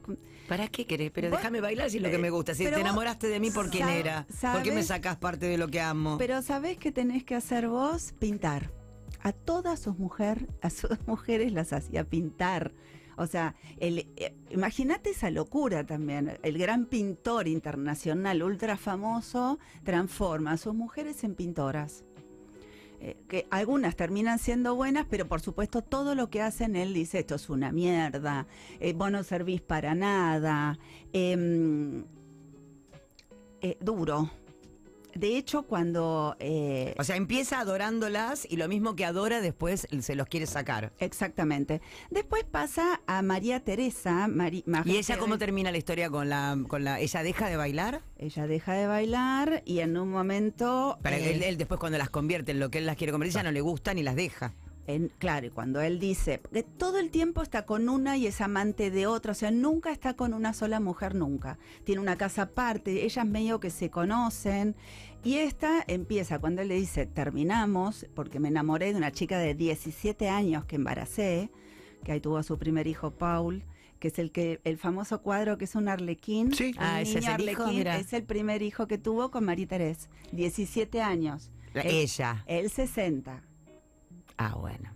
¿Para 0.49 0.69
qué 0.69 0.87
querés? 0.87 1.11
Pero 1.13 1.29
Vos- 1.31 1.39
déjame 1.39 1.61
bailar 1.61 1.91
si 1.91 1.99
es 1.99 2.03
lo 2.03 2.11
que 2.11 2.19
me 2.19 2.31
gusta. 2.31 2.55
Si 2.55 2.65
pero 2.65 2.77
te 2.77 2.81
enamoraste 2.81 3.29
de 3.29 3.39
mí, 3.41 3.51
¿por 3.51 3.71
quién 3.71 3.89
era? 3.89 4.27
¿Por 4.53 4.63
qué 4.63 4.73
me 4.73 4.83
sacás 4.83 5.17
parte 5.17 5.47
de 5.47 5.59
lo 5.59 5.69
que 5.69 5.81
amo? 5.81 6.17
Pero 6.19 6.43
¿sabés 6.43 6.79
qué 6.79 6.91
tenés 6.91 7.25
que 7.25 7.35
hacer 7.35 7.69
vos? 7.69 8.15
Pintar. 8.19 8.73
A 9.21 9.33
todas 9.33 9.81
sus 9.81 9.99
mujeres, 9.99 10.45
a 10.63 10.71
sus 10.71 10.91
mujeres 11.07 11.53
las 11.53 11.73
hacía 11.73 12.05
pintar. 12.05 12.73
O 13.17 13.27
sea, 13.27 13.57
el, 13.79 14.07
eh, 14.17 14.33
imagínate 14.51 15.11
esa 15.11 15.29
locura 15.31 15.85
también. 15.85 16.39
El 16.45 16.57
gran 16.57 16.87
pintor 16.87 17.49
internacional 17.49 18.45
ultra 18.45 18.77
famoso 18.77 19.59
transforma 19.83 20.53
a 20.53 20.57
sus 20.57 20.73
mujeres 20.73 21.25
en 21.25 21.35
pintoras. 21.35 22.05
Eh, 23.01 23.17
que 23.29 23.47
algunas 23.51 23.95
terminan 23.95 24.41
siendo 24.41 24.75
buenas, 24.75 25.07
pero 25.09 25.29
por 25.29 25.41
supuesto 25.41 25.83
todo 25.83 26.17
lo 26.17 26.31
que 26.31 26.43
hacen 26.43 26.75
él 26.75 26.95
dice 26.95 27.21
esto 27.21 27.37
es 27.37 27.49
una 27.49 27.71
mierda, 27.71 28.49
eh, 28.81 28.93
vos 28.93 29.13
no 29.13 29.23
servís 29.23 29.61
para 29.61 29.95
nada, 29.95 30.77
em, 31.13 32.05
eh, 33.61 33.77
duro. 33.81 34.31
De 35.19 35.37
hecho, 35.37 35.65
cuando 35.65 36.37
eh, 36.39 36.95
O 36.99 37.03
sea, 37.03 37.17
empieza 37.17 37.59
adorándolas 37.59 38.47
y 38.49 38.57
lo 38.57 38.69
mismo 38.69 38.95
que 38.95 39.05
adora 39.05 39.41
después 39.41 39.89
se 40.01 40.15
los 40.15 40.29
quiere 40.29 40.47
sacar. 40.47 40.93
Exactamente. 41.01 41.81
Después 42.11 42.45
pasa 42.45 43.01
a 43.07 43.23
María 43.23 43.61
Teresa. 43.65 44.29
Mari- 44.29 44.63
María 44.67 44.93
¿Y 44.93 44.97
ella 44.99 45.19
cómo 45.19 45.37
termina 45.37 45.73
la 45.73 45.79
historia 45.79 46.09
con 46.09 46.29
la, 46.29 46.57
con 46.69 46.85
la... 46.85 47.01
¿Ella 47.01 47.23
deja 47.25 47.49
de 47.49 47.57
bailar? 47.57 48.01
Ella 48.17 48.47
deja 48.47 48.75
de 48.75 48.87
bailar 48.87 49.63
y 49.65 49.81
en 49.81 49.97
un 49.97 50.09
momento... 50.11 50.99
Para 51.03 51.19
eh, 51.19 51.35
él, 51.35 51.43
él 51.43 51.59
después 51.59 51.81
cuando 51.81 51.99
las 51.99 52.11
convierte 52.11 52.53
en 52.53 52.61
lo 52.61 52.71
que 52.71 52.79
él 52.79 52.87
las 52.87 52.97
quiere 52.97 53.11
convertir, 53.13 53.35
ya 53.35 53.43
no 53.43 53.51
le 53.51 53.61
gustan 53.61 53.99
y 53.99 54.05
las 54.05 54.15
deja. 54.15 54.55
En- 54.89 55.13
claro, 55.19 55.47
y 55.47 55.51
cuando 55.51 55.81
él 55.81 56.01
dice 56.01 56.41
que 56.53 56.63
todo 56.65 56.99
el 56.99 57.11
tiempo 57.11 57.43
está 57.43 57.65
con 57.67 57.89
una 57.89 58.17
y 58.17 58.27
es 58.27 58.41
amante 58.41 58.91
de 58.91 59.07
otra, 59.07 59.33
o 59.33 59.35
sea, 59.35 59.51
nunca 59.53 59.93
está 59.93 60.15
con 60.15 60.35
una 60.35 60.53
sola 60.53 60.81
mujer, 60.81 61.15
nunca. 61.15 61.59
Tiene 61.85 62.01
una 62.01 62.17
casa 62.17 62.43
aparte, 62.43 63.05
ellas 63.05 63.25
medio 63.27 63.61
que 63.61 63.71
se 63.71 63.91
conocen. 63.91 64.75
Y 65.23 65.37
esta 65.37 65.85
empieza 65.87 66.39
cuando 66.39 66.63
él 66.63 66.69
le 66.69 66.75
dice, 66.77 67.07
terminamos, 67.07 68.07
porque 68.15 68.41
me 68.41 68.49
enamoré 68.49 68.93
de 68.93 68.99
una 68.99 69.13
chica 69.13 69.39
de 69.39 69.55
17 69.55 70.29
años 70.29 70.65
que 70.65 70.77
embaracé, 70.77 71.51
que 72.05 72.13
ahí 72.13 72.21
tuvo 72.21 72.39
a 72.39 72.43
su 72.43 72.59
primer 72.59 72.87
hijo, 72.87 73.11
Paul, 73.11 73.65
que 73.99 74.09
es 74.09 74.19
el 74.21 74.31
que 74.31 74.61
el 74.65 74.79
famoso 74.79 75.21
cuadro 75.23 75.59
que 75.59 75.65
es 75.65 75.75
un 75.75 75.89
arlequín. 75.89 76.55
Sí. 76.55 76.73
Ah, 76.79 77.01
ese 77.03 77.19
es 77.19 77.27
el 77.27 77.41
hijo, 77.49 77.63
arlequín, 77.65 77.79
mira. 77.79 77.99
es 77.99 78.13
el 78.13 78.23
primer 78.23 78.63
hijo 78.63 78.87
que 78.87 78.97
tuvo 78.97 79.31
con 79.33 79.45
María 79.45 79.67
Teresa, 79.67 80.09
17 80.33 81.03
años. 81.03 81.51
La- 81.75 81.83
Él- 81.83 81.95
ella. 81.97 82.45
Él 82.47 82.71
60. 82.71 83.43
Ah, 84.39 84.55
bueno. 84.55 84.91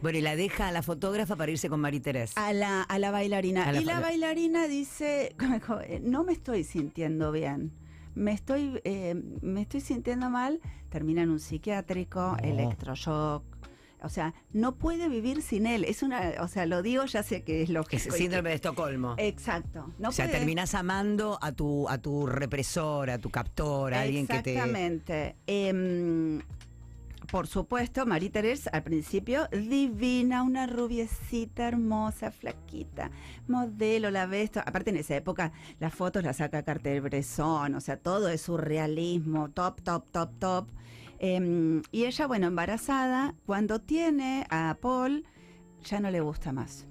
Bueno, 0.00 0.18
y 0.18 0.20
la 0.20 0.34
deja 0.36 0.68
a 0.68 0.72
la 0.72 0.82
fotógrafa 0.82 1.36
para 1.36 1.52
irse 1.52 1.68
con 1.68 1.80
María 1.80 2.02
Teresa. 2.02 2.46
a 2.46 2.52
la, 2.52 2.82
a 2.82 2.98
la 2.98 3.10
bailarina. 3.12 3.68
A 3.68 3.72
la 3.72 3.80
y 3.80 3.84
la 3.84 4.00
bailarina 4.00 4.66
dice, 4.66 5.34
no 6.02 6.24
me 6.24 6.32
estoy 6.32 6.64
sintiendo 6.64 7.30
bien. 7.32 7.72
Me 8.14 8.32
estoy, 8.32 8.80
eh, 8.84 9.14
me 9.40 9.62
estoy 9.62 9.80
sintiendo 9.80 10.28
mal. 10.28 10.60
Termina 10.90 11.22
en 11.22 11.30
un 11.30 11.40
psiquiátrico, 11.40 12.36
electroshock. 12.42 13.44
O 14.02 14.08
sea, 14.08 14.34
no 14.52 14.74
puede 14.74 15.08
vivir 15.08 15.40
sin 15.40 15.64
él. 15.66 15.84
Es 15.84 16.02
una, 16.02 16.32
o 16.40 16.48
sea, 16.48 16.66
lo 16.66 16.82
digo, 16.82 17.04
ya 17.04 17.22
sé 17.22 17.44
que 17.44 17.62
es 17.62 17.70
y 17.70 17.74
que- 17.88 17.98
síndrome 18.00 18.48
de 18.50 18.56
Estocolmo. 18.56 19.14
Exacto. 19.18 19.92
No 20.00 20.08
o 20.08 20.12
sea, 20.12 20.26
puede- 20.26 20.38
terminás 20.38 20.74
amando 20.74 21.38
a 21.40 21.52
tu, 21.52 21.88
a 21.88 21.98
tu 21.98 22.26
represor, 22.26 23.08
a 23.10 23.18
tu 23.18 23.30
captor, 23.30 23.94
a 23.94 24.00
alguien 24.02 24.26
que 24.26 24.42
te. 24.42 24.54
Exactamente. 24.54 25.36
Em, 25.46 26.40
por 27.32 27.46
supuesto, 27.46 28.04
María 28.04 28.30
Teresa 28.30 28.68
al 28.74 28.82
principio 28.82 29.48
divina, 29.50 30.42
una 30.42 30.66
rubiecita 30.66 31.66
hermosa, 31.66 32.30
flaquita, 32.30 33.10
modelo, 33.48 34.10
la 34.10 34.26
ves. 34.26 34.50
Aparte 34.58 34.90
en 34.90 34.98
esa 34.98 35.16
época 35.16 35.50
las 35.80 35.94
fotos 35.94 36.22
las 36.24 36.36
saca 36.36 36.62
Carter-Bresson, 36.62 37.74
o 37.74 37.80
sea, 37.80 37.96
todo 37.96 38.28
es 38.28 38.42
surrealismo, 38.42 39.48
top, 39.48 39.80
top, 39.80 40.04
top, 40.12 40.38
top. 40.38 40.68
Em, 41.20 41.80
y 41.90 42.04
ella, 42.04 42.26
bueno, 42.26 42.48
embarazada, 42.48 43.34
cuando 43.46 43.80
tiene 43.80 44.46
a 44.50 44.76
Paul, 44.78 45.24
ya 45.84 46.00
no 46.00 46.10
le 46.10 46.20
gusta 46.20 46.52
más. 46.52 46.86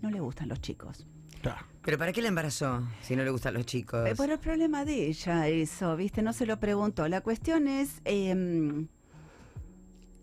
No 0.00 0.10
le 0.10 0.20
gustan 0.20 0.48
los 0.48 0.62
chicos. 0.62 1.06
Claro. 1.42 1.66
¿Pero 1.82 1.98
para 1.98 2.14
qué 2.14 2.22
la 2.22 2.28
embarazó 2.28 2.88
si 3.02 3.16
no 3.16 3.22
le 3.22 3.30
gustan 3.30 3.52
los 3.52 3.66
chicos? 3.66 4.08
Eh, 4.08 4.14
Por 4.16 4.30
el 4.30 4.38
problema 4.38 4.86
de 4.86 5.08
ella, 5.08 5.46
eso, 5.48 5.94
¿viste? 5.94 6.22
No 6.22 6.32
se 6.32 6.46
lo 6.46 6.58
preguntó. 6.58 7.06
La 7.06 7.20
cuestión 7.20 7.68
es 7.68 8.00
em, 8.06 8.88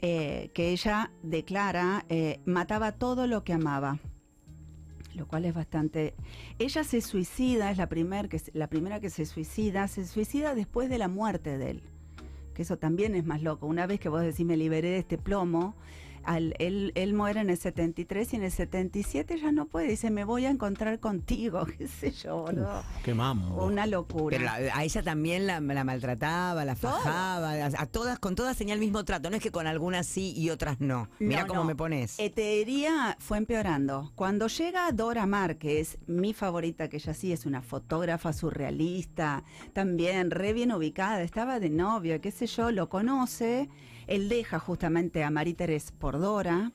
eh, 0.01 0.51
que 0.53 0.69
ella 0.69 1.11
declara, 1.23 2.05
eh, 2.07 2.39
mataba 2.45 2.93
todo 2.93 3.27
lo 3.27 3.43
que 3.43 3.53
amaba. 3.53 3.99
Lo 5.13 5.27
cual 5.27 5.43
es 5.43 5.53
bastante. 5.53 6.15
Ella 6.57 6.85
se 6.85 7.01
suicida, 7.01 7.71
es 7.71 7.77
la, 7.77 7.89
primer 7.89 8.29
que, 8.29 8.41
la 8.53 8.67
primera 8.67 9.01
que 9.01 9.09
se 9.09 9.25
suicida, 9.25 9.87
se 9.89 10.05
suicida 10.05 10.55
después 10.55 10.89
de 10.89 10.97
la 10.97 11.09
muerte 11.09 11.57
de 11.57 11.71
él. 11.71 11.83
Que 12.53 12.61
eso 12.61 12.77
también 12.77 13.15
es 13.15 13.25
más 13.25 13.41
loco. 13.41 13.67
Una 13.67 13.87
vez 13.87 13.99
que 13.99 14.07
vos 14.07 14.21
decís, 14.21 14.45
me 14.45 14.55
liberé 14.55 14.89
de 14.91 14.99
este 14.99 15.17
plomo, 15.17 15.75
al- 16.29 16.53
él, 16.59 16.91
él 16.95 17.13
muere 17.13 17.41
en 17.41 17.49
el 17.49 17.57
73 17.57 18.33
y 18.33 18.35
en 18.37 18.43
el 18.43 18.51
77 18.51 19.37
ya 19.39 19.51
no 19.51 19.65
puede. 19.65 19.87
Dice, 19.87 20.09
me 20.11 20.23
voy 20.23 20.45
a 20.45 20.49
encontrar 20.49 20.99
contigo, 20.99 21.65
qué 21.77 21.87
sé 21.87 22.11
yo, 22.11 22.43
boludo. 22.43 22.83
Qué 23.03 23.13
mambo. 23.13 23.65
Una 23.65 23.85
locura. 23.87 24.37
Pero 24.37 24.45
la- 24.45 24.75
a 24.75 24.83
ella 24.83 25.01
también 25.03 25.47
la, 25.47 25.59
la 25.59 25.83
maltrataba, 25.83 26.63
la 26.65 26.75
fajaba, 26.75 27.51
a, 27.53 27.65
a 27.65 27.85
todas, 27.85 28.19
con 28.19 28.35
todas 28.35 28.57
tenía 28.57 28.73
el 28.73 28.79
mismo 28.79 29.03
trato. 29.05 29.29
No 29.29 29.35
es 29.37 29.41
que 29.43 29.51
con 29.51 29.67
algunas 29.67 30.05
sí 30.07 30.33
y 30.35 30.49
otras 30.49 30.79
no. 30.79 31.09
Mira 31.19 31.41
No, 31.41 31.47
cómo 31.47 31.61
no. 31.61 31.65
me 31.67 31.75
pones. 31.75 32.19
Eh, 32.19 32.29
te 32.29 32.41
diría, 32.57 33.15
fue 33.19 33.37
empeorando. 33.37 34.11
Cuando 34.15 34.47
llega 34.47 34.91
Dora 34.91 35.25
Maar, 35.25 35.57
que 35.57 35.79
es 35.79 35.97
mi 36.07 36.33
favorita, 36.33 36.87
que 36.89 36.97
ella 36.97 37.13
sí 37.13 37.31
es 37.33 37.45
una 37.45 37.61
fotógrafa 37.61 38.33
surrealista, 38.33 39.43
también 39.73 40.31
re 40.31 40.53
bien 40.53 40.71
ubicada, 40.71 41.21
estaba 41.21 41.59
de 41.59 41.69
novio, 41.69 42.21
qué 42.21 42.31
sé 42.31 42.45
yo, 42.47 42.71
lo 42.71 42.87
conoce. 42.89 43.67
Él 44.09 44.27
deja 44.27 44.59
justamente 44.59 45.23
a 45.23 45.29
Marie 45.29 45.53
Teresa 45.53 45.93
por 45.99 46.19
Dora. 46.19 46.71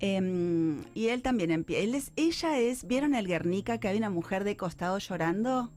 em, 0.00 0.82
y 0.94 1.08
él 1.08 1.22
también 1.22 1.52
empieza. 1.52 1.82
Él 1.84 1.94
es, 1.94 2.10
ella 2.16 2.58
es, 2.58 2.86
¿vieron 2.88 3.14
el 3.14 3.28
Guernica 3.28 3.78
que 3.78 3.86
hay 3.86 3.98
una 3.98 4.10
mujer 4.10 4.42
de 4.42 4.56
costado 4.56 4.98
llorando? 4.98 5.70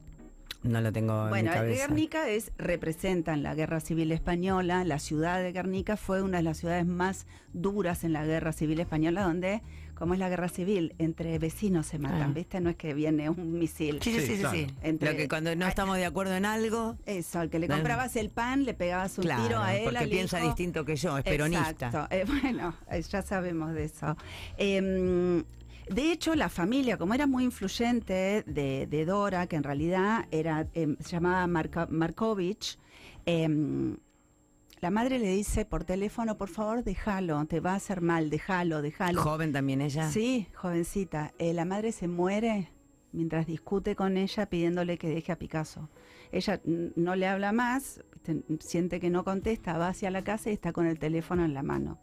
No 0.64 0.80
lo 0.80 0.92
tengo 0.92 1.24
en 1.24 1.28
Bueno, 1.28 1.52
el. 1.52 1.74
Guernica 1.74 2.28
es, 2.28 2.50
representa 2.58 3.34
en 3.34 3.44
la 3.44 3.54
Guerra 3.54 3.78
Civil 3.78 4.10
Española. 4.10 4.84
La 4.84 4.98
ciudad 4.98 5.40
de 5.40 5.52
Guernica 5.52 5.96
fue 5.96 6.22
una 6.22 6.38
de 6.38 6.42
las 6.42 6.56
ciudades 6.56 6.86
más 6.86 7.26
duras 7.52 8.02
en 8.02 8.12
la 8.12 8.24
Guerra 8.24 8.52
Civil 8.52 8.80
Española, 8.80 9.22
donde, 9.22 9.62
como 9.96 10.12
es 10.14 10.20
la 10.20 10.28
Guerra 10.28 10.48
Civil, 10.48 10.94
entre 10.98 11.38
vecinos 11.38 11.86
se 11.86 11.98
matan, 11.98 12.30
Ah. 12.30 12.32
¿viste? 12.34 12.60
No 12.60 12.70
es 12.70 12.76
que 12.76 12.94
viene 12.94 13.30
un 13.30 13.58
misil. 13.58 13.98
Sí, 14.02 14.12
sí, 14.12 14.20
Sí, 14.20 14.26
sí, 14.26 14.32
sí, 14.34 14.40
claro. 14.40 14.56
sí. 14.56 14.66
Entre- 14.82 15.10
Lo 15.10 15.16
que 15.16 15.26
cuando 15.28 15.56
no 15.56 15.66
estamos 15.66 15.96
de 15.96 16.04
acuerdo 16.04 16.34
en 16.34 16.44
algo, 16.44 16.96
Eso, 17.06 17.40
al 17.40 17.50
que 17.50 17.58
le 17.58 17.66
comprabas 17.66 18.14
el 18.16 18.30
pan, 18.30 18.64
le 18.64 18.74
pegabas 18.74 19.16
un 19.18 19.24
claro, 19.24 19.42
tiro 19.42 19.58
a 19.60 19.74
él. 19.74 19.84
porque 19.84 19.98
al 19.98 20.08
piensa 20.10 20.38
hijo. 20.38 20.48
distinto 20.48 20.84
que 20.84 20.96
yo, 20.96 21.16
es 21.18 21.24
peronista. 21.24 21.70
Exacto. 21.70 22.06
Eh, 22.14 22.24
bueno, 22.42 22.74
eh, 22.90 23.02
ya 23.02 23.22
sabemos 23.22 23.72
de 23.72 23.84
eso. 23.84 24.16
Em, 24.58 25.44
de 25.88 26.12
hecho, 26.12 26.34
la 26.34 26.48
familia, 26.48 26.98
como 26.98 27.14
era 27.14 27.26
muy 27.26 27.44
influyente 27.44 28.42
de, 28.46 28.86
de 28.90 29.04
Dora, 29.06 29.46
que 29.46 29.56
en 29.56 29.62
realidad 29.62 30.26
era, 30.30 30.66
em, 30.74 30.96
se 31.00 31.10
llamaba 31.10 31.46
Marko- 31.46 31.88
Markovich, 31.90 32.78
em, 33.24 33.96
la 34.80 34.90
madre 34.90 35.18
le 35.18 35.34
dice 35.34 35.64
por 35.64 35.84
teléfono, 35.84 36.36
por 36.36 36.48
favor, 36.48 36.84
déjalo, 36.84 37.44
te 37.46 37.60
va 37.60 37.72
a 37.72 37.76
hacer 37.76 38.02
mal, 38.02 38.28
déjalo, 38.28 38.82
déjalo. 38.82 39.22
Joven 39.22 39.52
también 39.52 39.80
ella. 39.80 40.10
Sí, 40.10 40.48
jovencita. 40.54 41.32
Eh, 41.38 41.54
la 41.54 41.64
madre 41.64 41.92
se 41.92 42.08
muere 42.08 42.70
mientras 43.12 43.46
discute 43.46 43.96
con 43.96 44.16
ella 44.16 44.46
pidiéndole 44.46 44.98
que 44.98 45.08
deje 45.08 45.32
a 45.32 45.38
Picasso. 45.38 45.88
Ella 46.30 46.60
no 46.64 47.16
le 47.16 47.26
habla 47.26 47.52
más, 47.52 48.04
siente 48.60 49.00
que 49.00 49.08
no 49.08 49.24
contesta, 49.24 49.78
va 49.78 49.88
hacia 49.88 50.10
la 50.10 50.22
casa 50.22 50.50
y 50.50 50.52
está 50.52 50.72
con 50.72 50.86
el 50.86 50.98
teléfono 50.98 51.44
en 51.44 51.54
la 51.54 51.62
mano. 51.62 51.98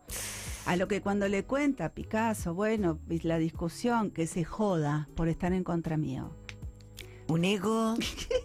A 0.65 0.75
lo 0.75 0.87
que 0.87 1.01
cuando 1.01 1.27
le 1.27 1.43
cuenta 1.43 1.85
a 1.85 1.89
Picasso, 1.89 2.53
bueno, 2.53 2.99
la 3.21 3.37
discusión, 3.37 4.09
que 4.11 4.25
se 4.25 4.43
joda 4.43 5.09
por 5.15 5.27
estar 5.27 5.53
en 5.53 5.63
contra 5.63 5.97
mío. 5.97 6.35
Un 7.27 7.45
ego. 7.45 7.95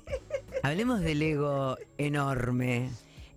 Hablemos 0.62 1.00
del 1.00 1.22
ego 1.22 1.76
enorme. 1.96 2.90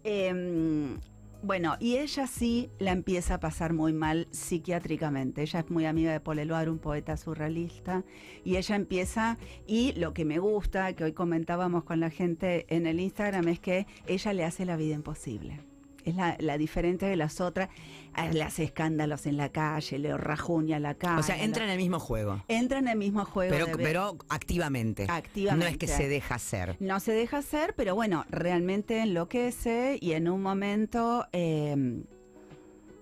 Em, 0.04 1.00
bueno, 1.44 1.76
y 1.80 1.98
ella 1.98 2.28
sí 2.28 2.70
la 2.78 2.92
empieza 2.92 3.36
a 3.36 3.40
pasar 3.40 3.74
muy 3.74 3.94
mal 3.94 4.28
psiquiátricamente. 4.32 5.42
Ella 5.42 5.62
es 5.62 5.70
muy 5.72 5.86
amiga 5.86 6.12
de 6.12 6.20
Paul 6.20 6.40
Eluard, 6.40 6.70
un 6.70 6.78
poeta 6.78 7.18
surrealista, 7.18 8.04
y 8.44 8.58
ella 8.58 8.76
empieza, 8.76 9.38
y 9.66 9.94
lo 9.94 10.14
que 10.14 10.26
me 10.26 10.38
gusta, 10.38 10.94
que 10.94 11.04
hoy 11.04 11.14
comentábamos 11.14 11.84
con 11.84 12.00
la 12.00 12.12
gente 12.12 12.66
en 12.70 12.86
el 12.86 13.00
Instagram, 13.00 13.48
es 13.48 13.60
que 13.60 13.88
ella 14.06 14.34
le 14.34 14.44
hace 14.44 14.66
la 14.66 14.76
vida 14.76 14.94
imposible. 14.94 15.71
Es 16.06 16.16
la, 16.16 16.36
la 16.40 16.58
diferente 16.58 17.06
de 17.06 17.16
las 17.16 17.42
otras, 17.42 17.70
eh, 18.18 18.34
le 18.34 18.44
hace 18.44 18.64
escándalos 18.64 19.26
en 19.26 19.38
la 19.38 19.50
calle, 19.50 20.00
le 20.00 20.16
rajuña 20.18 20.80
la 20.80 20.96
cara. 20.96 21.20
O 21.20 21.24
sea, 21.24 21.42
entra 21.42 21.64
en 21.66 21.70
el 21.72 21.78
mismo 21.78 22.00
juego. 22.00 22.44
entra 22.48 22.80
en 22.80 22.88
el 22.88 22.98
mismo 22.98 23.24
juego. 23.26 23.52
Pero, 23.54 23.78
pero 23.78 24.18
activamente. 24.30 25.06
Activamente. 25.10 25.66
No 25.66 25.72
es 25.72 25.78
que 25.78 25.88
se 25.88 26.08
deja 26.08 26.36
hacer. 26.36 26.78
no 26.80 27.00
se 27.00 27.12
deja 27.14 27.38
hacer, 27.38 27.74
pero 27.76 27.96
bueno, 27.96 28.26
realmente 28.30 29.00
enloquece 29.02 29.98
y 30.02 30.14
en 30.14 30.28
un 30.30 30.42
momento 30.42 31.26
eh, 31.34 32.04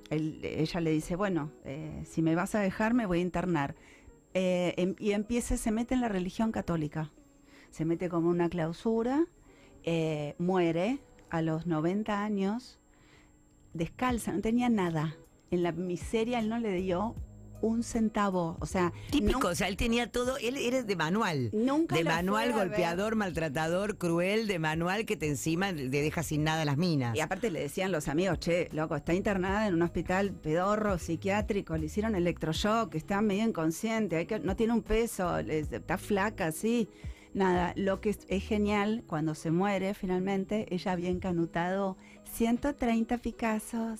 él- 0.09 0.39
ella 0.43 0.79
le 0.81 0.91
dice, 0.91 1.15
bueno, 1.15 1.51
eh, 1.65 2.03
si 2.05 2.21
me 2.21 2.35
vas 2.35 2.55
a 2.55 2.59
dejar 2.59 2.93
me 2.93 3.05
voy 3.05 3.19
a 3.19 3.21
internar. 3.21 3.75
Eh, 4.33 4.73
em- 4.77 4.95
y 4.99 5.11
empieza, 5.11 5.57
se 5.57 5.71
mete 5.71 5.93
en 5.95 6.01
la 6.01 6.09
religión 6.09 6.51
católica. 6.51 7.11
Se 7.71 7.85
mete 7.85 8.09
como 8.09 8.29
una 8.29 8.49
clausura, 8.49 9.25
eh, 9.83 10.35
muere 10.39 10.99
a 11.29 11.41
los 11.41 11.67
90 11.67 12.23
años, 12.23 12.78
descalza, 13.73 14.31
no 14.31 14.41
tenía 14.41 14.69
nada. 14.69 15.15
En 15.51 15.63
la 15.63 15.71
miseria 15.71 16.39
él 16.39 16.49
no 16.49 16.59
le 16.59 16.73
dio 16.73 17.15
un 17.61 17.83
centavo. 17.83 18.55
O 18.61 18.65
sea, 18.65 18.93
Típico, 19.11 19.39
no- 19.41 19.49
o 19.49 19.55
sea, 19.55 19.67
él 19.67 19.75
tenía 19.75 20.09
todo, 20.09 20.37
él 20.37 20.55
era 20.55 20.81
de 20.83 20.95
manual. 20.95 21.49
Nunca 21.51 21.95
de 21.97 22.05
manual, 22.05 22.53
golpeador, 22.53 23.15
maltratador, 23.15 23.97
cruel, 23.97 24.47
de 24.47 24.59
manual 24.59 25.05
que 25.05 25.17
te 25.17 25.27
encima 25.27 25.73
te 25.73 25.89
deja 25.89 26.23
sin 26.23 26.43
nada 26.45 26.63
las 26.63 26.77
minas. 26.77 27.17
Y 27.17 27.19
aparte 27.19 27.51
le 27.51 27.59
decían 27.59 27.91
los 27.91 28.07
amigos, 28.07 28.39
che, 28.39 28.69
loco, 28.71 28.95
está 28.95 29.13
internada 29.13 29.67
en 29.67 29.73
un 29.73 29.81
hospital 29.81 30.31
pedorro, 30.31 30.97
psiquiátrico, 30.99 31.75
le 31.75 31.87
hicieron 31.87 32.15
electroshock, 32.15 32.95
está 32.95 33.21
medio 33.21 33.43
inconsciente, 33.43 34.15
hay 34.15 34.25
que, 34.25 34.39
no 34.39 34.55
tiene 34.55 34.71
un 34.71 34.81
peso, 34.81 35.37
está 35.39 35.97
flaca, 35.97 36.51
sí. 36.53 36.87
Nada, 37.33 37.73
lo 37.75 38.01
que 38.01 38.09
es, 38.11 38.19
es 38.27 38.43
genial, 38.43 39.03
cuando 39.05 39.35
se 39.35 39.51
muere 39.51 39.93
finalmente, 39.93 40.65
ella 40.73 40.93
había 40.93 41.09
encanutado 41.09 41.95
130 42.31 43.17
Picassos. 43.17 43.99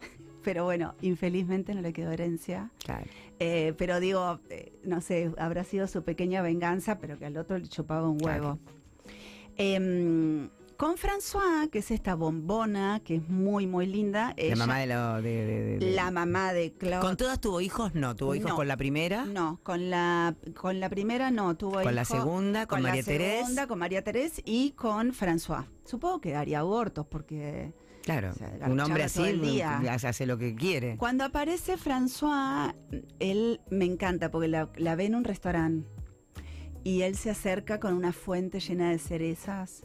Pero 0.44 0.64
bueno, 0.64 0.94
infelizmente 1.00 1.74
no 1.74 1.80
le 1.80 1.92
quedó 1.92 2.10
herencia. 2.12 2.70
Claro. 2.84 3.06
Eh, 3.40 3.74
pero 3.76 3.98
digo, 3.98 4.38
eh, 4.48 4.72
no 4.84 5.00
sé, 5.00 5.32
habrá 5.38 5.64
sido 5.64 5.88
su 5.88 6.04
pequeña 6.04 6.40
venganza, 6.40 6.98
pero 7.00 7.18
que 7.18 7.26
al 7.26 7.36
otro 7.36 7.58
le 7.58 7.66
chupaba 7.66 8.08
un 8.08 8.24
huevo. 8.24 8.60
Em, 9.56 10.48
con 10.76 10.96
François, 10.96 11.68
que 11.70 11.78
es 11.80 11.90
esta 11.90 12.14
bombona, 12.14 13.00
que 13.04 13.16
es 13.16 13.28
muy, 13.28 13.66
muy 13.66 13.86
linda. 13.86 14.34
La 14.36 14.56
mamá 14.56 14.78
de 14.78 14.86
lo. 14.86 15.22
de- 15.22 15.46
de- 15.46 15.78
de- 15.78 15.90
la 15.92 16.10
mamá 16.10 16.52
de 16.52 16.72
Claude. 16.72 17.00
¿Con 17.06 17.16
todas 17.16 17.40
tuvo 17.40 17.60
hijos? 17.60 17.94
No, 17.94 18.14
tuvo 18.16 18.34
hijos 18.34 18.50
No. 18.50 18.56
con 18.56 18.68
la 18.68 18.76
primera. 18.76 19.24
No, 19.24 19.60
con 19.62 19.90
la, 19.90 20.34
con 20.54 20.80
la 20.80 20.88
primera 20.88 21.30
no, 21.30 21.56
tuvo 21.56 21.82
Con 21.82 21.94
la 21.94 22.04
segunda, 22.04 22.66
con 22.66 22.82
María 22.82 23.02
segunda, 23.02 23.66
con 23.66 23.78
María 23.78 24.02
Terés 24.02 24.40
y 24.44 24.72
con 24.72 25.12
François. 25.12 25.66
Supongo 25.84 26.20
que 26.20 26.32
daría 26.32 26.60
abortos 26.60 27.06
porque 27.06 27.72
Claro, 28.02 28.32
O 28.32 28.34
sea, 28.34 28.52
un 28.68 28.78
hombre 28.80 29.04
así 29.04 29.32
día. 29.32 29.78
hace, 29.90 30.08
hace 30.08 30.26
lo 30.26 30.36
que 30.36 30.54
quiere. 30.54 30.98
Cuando 30.98 31.24
aparece 31.24 31.78
François, 31.78 32.74
él 33.18 33.62
me 33.70 33.86
encanta 33.86 34.30
porque 34.30 34.48
la, 34.48 34.68
la 34.76 34.94
ve 34.94 35.06
en 35.06 35.14
un 35.14 35.24
restaurante 35.24 35.88
y 36.82 37.00
él 37.00 37.16
se 37.16 37.30
acerca 37.30 37.80
con 37.80 37.94
una 37.94 38.12
fuente 38.12 38.60
llena 38.60 38.90
de 38.90 38.98
cerezas, 38.98 39.84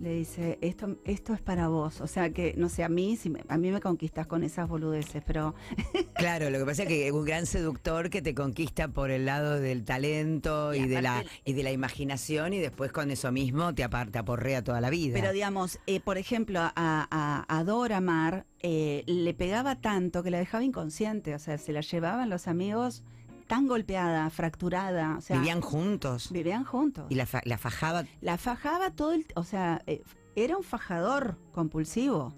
le 0.00 0.14
dice, 0.14 0.58
esto, 0.60 0.96
esto 1.04 1.34
es 1.34 1.40
para 1.40 1.68
vos. 1.68 2.00
O 2.00 2.06
sea 2.06 2.30
que, 2.30 2.54
no 2.56 2.68
sé, 2.68 2.84
a 2.84 2.88
mí, 2.88 3.16
si 3.16 3.30
me- 3.30 3.42
a 3.48 3.58
mí 3.58 3.70
me 3.70 3.80
conquistas 3.80 4.26
con 4.26 4.44
esas 4.44 4.68
boludeces, 4.68 5.22
pero 5.26 5.54
Claro, 6.14 6.50
lo 6.50 6.58
que 6.58 6.64
pasa 6.64 6.82
es 6.84 6.88
que 6.88 7.06
es 7.06 7.12
un 7.12 7.24
gran 7.24 7.46
seductor 7.46 8.10
que 8.10 8.22
te 8.22 8.34
conquista 8.34 8.88
por 8.88 9.10
el 9.10 9.24
lado 9.26 9.58
del 9.60 9.84
talento 9.84 10.74
y, 10.74 10.78
Y 10.78 10.86
de 10.88 11.02
la 11.02 11.24
y 11.44 11.52
de 11.52 11.62
la 11.62 11.72
imaginación 11.72 12.52
y 12.52 12.58
después 12.58 12.92
con 12.92 13.10
eso 13.10 13.32
mismo 13.32 13.74
te, 13.74 13.84
apar- 13.84 14.10
te 14.10 14.18
aporrea 14.18 14.62
toda 14.62 14.80
la 14.80 14.90
vida. 14.90 15.14
Pero 15.20 15.32
digamos, 15.32 15.78
eh, 15.86 16.00
por 16.00 16.18
ejemplo, 16.18 16.60
a, 16.60 16.72
a, 16.76 17.44
a 17.48 17.64
Dora 17.64 18.00
Maar 18.00 18.46
eh, 18.60 19.02
le 19.06 19.34
pegaba 19.34 19.80
tanto 19.80 20.22
que 20.22 20.30
la 20.30 20.38
dejaba 20.38 20.64
inconsciente, 20.64 21.34
o 21.34 21.38
sea, 21.38 21.58
se 21.58 21.72
la 21.72 21.80
llevaban 21.80 22.28
los 22.30 22.46
amigos 22.48 23.02
tan 23.48 23.66
golpeada, 23.66 24.30
fracturada, 24.30 25.16
o 25.18 25.20
sea, 25.20 25.36
Vivían 25.38 25.60
juntos 25.60 26.30
vivían 26.30 26.64
juntos. 26.64 27.06
y 27.08 27.14
la, 27.16 27.26
fa- 27.26 27.42
la 27.44 27.58
fajaba. 27.58 28.04
La 28.20 28.36
fajaba 28.38 28.90
todo 28.90 29.12
el, 29.12 29.26
o 29.34 29.42
sea, 29.44 29.82
eh, 29.86 30.02
era 30.36 30.56
un 30.56 30.62
fajador 30.64 31.36
compulsivo. 31.52 32.34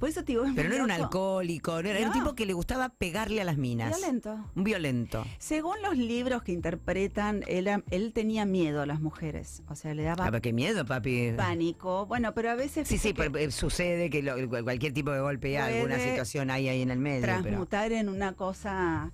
Por 0.00 0.08
eso 0.08 0.20
te 0.22 0.30
digo, 0.30 0.44
es 0.44 0.52
Pero 0.54 0.68
no 0.68 0.76
era 0.76 0.84
un 0.84 0.92
alcohólico, 0.92 1.72
no 1.82 1.88
era, 1.88 1.98
era 1.98 2.06
un 2.06 2.12
tipo 2.12 2.36
que 2.36 2.46
le 2.46 2.52
gustaba 2.52 2.88
pegarle 2.90 3.40
a 3.40 3.44
las 3.44 3.56
minas. 3.56 3.96
Violento. 3.96 4.38
Un 4.54 4.62
violento. 4.62 5.24
Según 5.38 5.74
los 5.82 5.96
libros 5.98 6.44
que 6.44 6.52
interpretan, 6.52 7.42
él, 7.48 7.68
él 7.90 8.12
tenía 8.12 8.44
miedo 8.46 8.80
a 8.80 8.86
las 8.86 9.00
mujeres, 9.00 9.64
o 9.68 9.74
sea, 9.74 9.94
le 9.94 10.04
daba 10.04 10.22
Ah, 10.26 10.30
pero 10.30 10.40
qué 10.40 10.52
miedo, 10.52 10.84
papi. 10.86 11.32
pánico. 11.36 12.06
Bueno, 12.06 12.32
pero 12.32 12.50
a 12.50 12.54
veces 12.54 12.86
Sí, 12.86 12.96
sí, 12.96 13.08
que 13.12 13.28
pero, 13.28 13.38
eh, 13.38 13.50
sucede 13.50 14.08
que 14.08 14.22
lo- 14.22 14.36
cualquier 14.62 14.92
tipo 14.94 15.10
de 15.10 15.18
golpe, 15.20 15.58
alguna 15.58 15.98
situación 15.98 16.50
hay 16.50 16.68
ahí 16.68 16.80
en 16.80 16.92
el 16.92 17.00
medio. 17.00 17.22
pero- 17.26 17.42
transmutar 17.42 17.90
en 17.90 18.08
una 18.08 18.34
cosa. 18.34 19.10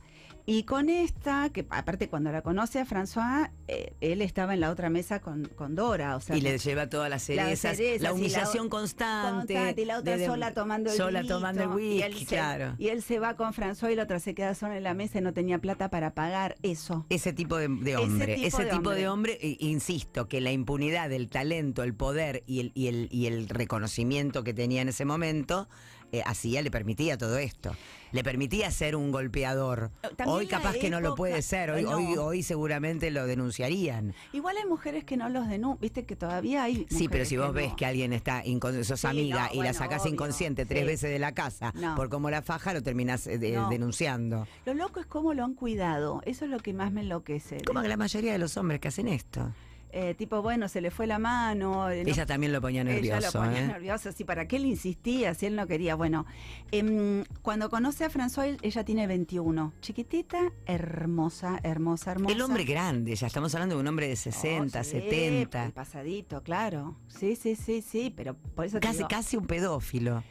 Y 0.46 0.64
con 0.64 0.90
esta, 0.90 1.48
que 1.48 1.64
aparte 1.70 2.10
cuando 2.10 2.30
la 2.30 2.42
conoce 2.42 2.78
a 2.78 2.84
François, 2.86 3.50
eh, 3.66 3.94
él 4.02 4.20
estaba 4.20 4.52
en 4.52 4.60
la 4.60 4.70
otra 4.70 4.90
mesa 4.90 5.20
con, 5.20 5.46
con 5.46 5.74
Dora, 5.74 6.16
o 6.16 6.20
sea, 6.20 6.36
y 6.36 6.42
le 6.42 6.58
lleva 6.58 6.90
todas 6.90 7.08
las 7.08 7.22
cerezas, 7.22 7.78
la 7.78 7.96
la- 8.10 8.12
humillación 8.12 8.68
constante. 8.68 9.54
constante, 9.54 9.80
y 9.80 9.84
la 9.86 9.98
otra 10.00 10.12
de- 10.12 10.18
de- 10.18 10.26
sola 10.26 10.52
tomando 10.52 10.90
el 10.90 10.96
Sola 10.98 11.24
tomando 11.26 11.62
el 11.62 11.80
y 11.82 12.02
él 12.02 12.10
whisky, 12.12 12.26
se- 12.26 12.34
claro. 12.34 12.74
Y 12.78 12.88
él 12.88 13.02
se 13.02 13.18
va 13.18 13.36
con 13.36 13.54
François 13.54 13.90
y 13.90 13.94
la 13.94 14.02
otra 14.02 14.20
se 14.20 14.34
queda 14.34 14.54
sola 14.54 14.76
en 14.76 14.82
la 14.82 14.92
mesa 14.92 15.18
y 15.18 15.22
no 15.22 15.32
tenía 15.32 15.58
plata 15.60 15.88
para 15.88 16.12
pagar 16.12 16.56
eso. 16.62 17.06
Ese 17.08 17.32
tipo 17.32 17.56
de, 17.56 17.68
de 17.68 17.92
Ese 17.92 17.96
hombre, 18.02 18.34
tipo 18.34 18.46
ese 18.46 18.64
de 18.64 18.70
tipo 18.70 18.90
de 18.90 19.08
hombre. 19.08 19.32
hombre, 19.34 19.38
e- 19.48 19.56
insisto, 19.60 20.28
que 20.28 20.42
la 20.42 20.52
impunidad, 20.52 21.10
el 21.10 21.30
talento, 21.30 21.82
el 21.84 21.94
poder 21.94 22.42
y 22.46 22.60
el, 22.60 22.72
y 22.74 22.88
el, 22.88 23.08
y 23.10 23.26
el 23.28 23.48
reconocimiento 23.48 24.44
que 24.44 24.52
tenía 24.52 24.82
en 24.82 24.90
ese 24.90 25.06
momento, 25.06 25.70
eh, 26.18 26.22
hacía, 26.26 26.62
le 26.62 26.70
permitía 26.70 27.16
todo 27.18 27.38
esto. 27.38 27.74
Le 28.12 28.22
permitía 28.22 28.70
ser 28.70 28.94
un 28.94 29.10
golpeador. 29.10 29.90
También 30.16 30.28
Hoy 30.28 30.46
capaz 30.46 30.74
que 30.74 30.88
no 30.88 31.00
lo 31.00 31.16
puede 31.16 31.42
ser, 31.42 31.70
hoy, 31.72 31.82
No. 31.82 31.96
hoy, 31.96 32.16
hoy 32.16 32.42
seguramente 32.44 33.10
lo 33.10 33.26
denunciarían. 33.26 34.14
Igual 34.32 34.56
hay 34.56 34.68
mujeres 34.68 35.02
que 35.04 35.16
no 35.16 35.28
los 35.28 35.48
denuncian, 35.48 35.80
viste 35.80 36.04
que 36.04 36.14
todavía 36.14 36.62
hay. 36.62 36.86
Sí, 36.90 37.08
pero 37.08 37.24
si 37.24 37.36
vos 37.36 37.52
ves 37.52 37.74
que 37.74 37.86
alguien 37.86 38.12
está, 38.12 38.42
sos 38.84 39.00
Sí, 39.00 39.06
amiga 39.08 39.48
no, 39.52 39.60
y 39.60 39.64
la 39.64 39.72
sacás 39.72 40.02
obvio, 40.02 40.12
inconsciente 40.12 40.64
tres 40.64 40.80
sí. 40.82 40.86
veces 40.86 41.10
de 41.10 41.18
la 41.18 41.32
casa 41.32 41.72
por 41.96 42.08
cómo 42.08 42.30
la 42.30 42.42
faja, 42.42 42.72
lo 42.72 42.82
terminás 42.82 43.26
eh, 43.26 43.38
denunciando. 43.38 44.46
Lo 44.64 44.74
loco 44.74 45.00
es 45.00 45.06
cómo 45.06 45.34
lo 45.34 45.42
han 45.44 45.54
cuidado. 45.54 46.20
Eso 46.24 46.44
es 46.44 46.50
lo 46.52 46.58
que 46.60 46.72
más 46.72 46.92
me 46.92 47.00
enloquece. 47.00 47.62
Como 47.66 47.82
que 47.82 47.88
la 47.88 47.96
mayoría 47.96 48.32
de 48.32 48.38
los 48.38 48.56
hombres 48.56 48.78
que 48.80 48.88
hacen 48.88 49.08
esto. 49.08 49.52
Eh, 49.96 50.12
tipo, 50.16 50.42
bueno, 50.42 50.66
se 50.68 50.80
le 50.80 50.90
fue 50.90 51.06
la 51.06 51.20
mano. 51.20 51.88
eh, 51.88 52.02
no- 52.02 52.10
Ella 52.10 52.26
también 52.26 52.52
lo 52.52 52.60
ponía 52.60 52.80
Ella 52.82 52.94
nervioso. 52.94 53.38
lo 53.38 53.44
ponía 53.44 53.62
¿eh? 53.62 53.66
nervioso, 53.68 54.10
sí, 54.10 54.24
¿para 54.24 54.48
qué 54.48 54.58
le 54.58 54.66
insistía 54.66 55.34
si 55.34 55.46
él 55.46 55.54
no 55.54 55.68
quería? 55.68 55.94
Bueno, 55.94 56.26
em, 56.72 57.22
cuando 57.42 57.70
conoce 57.70 58.04
a 58.04 58.10
François, 58.10 58.58
ella 58.62 58.84
tiene 58.84 59.06
21. 59.06 59.72
Chiquitita, 59.80 60.50
hermosa, 60.66 61.60
hermosa, 61.62 62.10
hermosa. 62.10 62.34
El 62.34 62.42
hombre 62.42 62.64
grande, 62.64 63.14
ya 63.14 63.28
estamos 63.28 63.54
hablando 63.54 63.76
de 63.76 63.82
un 63.82 63.86
hombre 63.86 64.08
de 64.08 64.16
60, 64.16 64.80
Oh, 64.80 64.82
sí, 64.82 64.90
70. 64.90 65.70
Pasadito, 65.72 66.42
claro. 66.42 66.96
Sí, 67.06 67.36
sí, 67.36 67.54
sí, 67.54 67.80
sí, 67.80 68.12
pero 68.16 68.34
por 68.34 68.64
eso 68.66 68.80
te 68.80 68.88
Casi, 68.88 68.96
digo, 68.96 69.08
casi 69.08 69.36
un 69.36 69.46
pedófilo. 69.46 70.24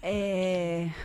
eh, 0.00 0.90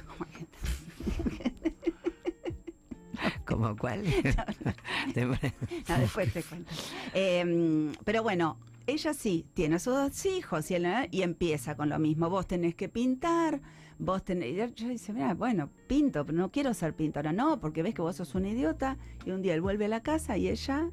¿Como 3.46 3.76
cuál? 3.76 4.04
No, 4.24 4.74
después 6.00 6.34
te 6.34 6.44
cuento. 6.44 6.72
Eh, 7.14 7.94
pero 8.04 8.24
bueno, 8.24 8.58
ella 8.90 9.14
sí, 9.14 9.46
tiene 9.54 9.76
a 9.76 9.80
sus 9.80 9.94
dos 9.94 10.26
hijos 10.26 10.70
¿eh? 10.72 11.08
y 11.12 11.22
empieza 11.22 11.76
con 11.76 11.90
lo 11.90 12.00
mismo. 12.00 12.30
Vos 12.30 12.48
tenés 12.48 12.76
que 12.76 12.90
pintar, 12.90 13.62
vos 14.00 14.24
tenés... 14.24 14.50
y 14.52 14.76
Yo 14.76 14.90
dice, 14.90 15.14
mira, 15.14 15.34
bueno, 15.36 15.70
pinto, 15.88 16.26
pero 16.26 16.38
no 16.38 16.52
quiero 16.52 16.74
ser 16.74 16.96
pintora. 16.96 17.32
No, 17.32 17.60
porque 17.60 17.84
ves 17.84 17.94
que 17.94 18.02
vos 18.02 18.16
sos 18.16 18.34
un 18.36 18.46
idiota. 18.46 18.98
Y 19.26 19.32
un 19.32 19.42
día 19.42 19.54
él 19.54 19.62
vuelve 19.62 19.86
a 19.86 19.90
la 19.90 20.02
casa 20.02 20.38
y 20.38 20.48
ella 20.48 20.90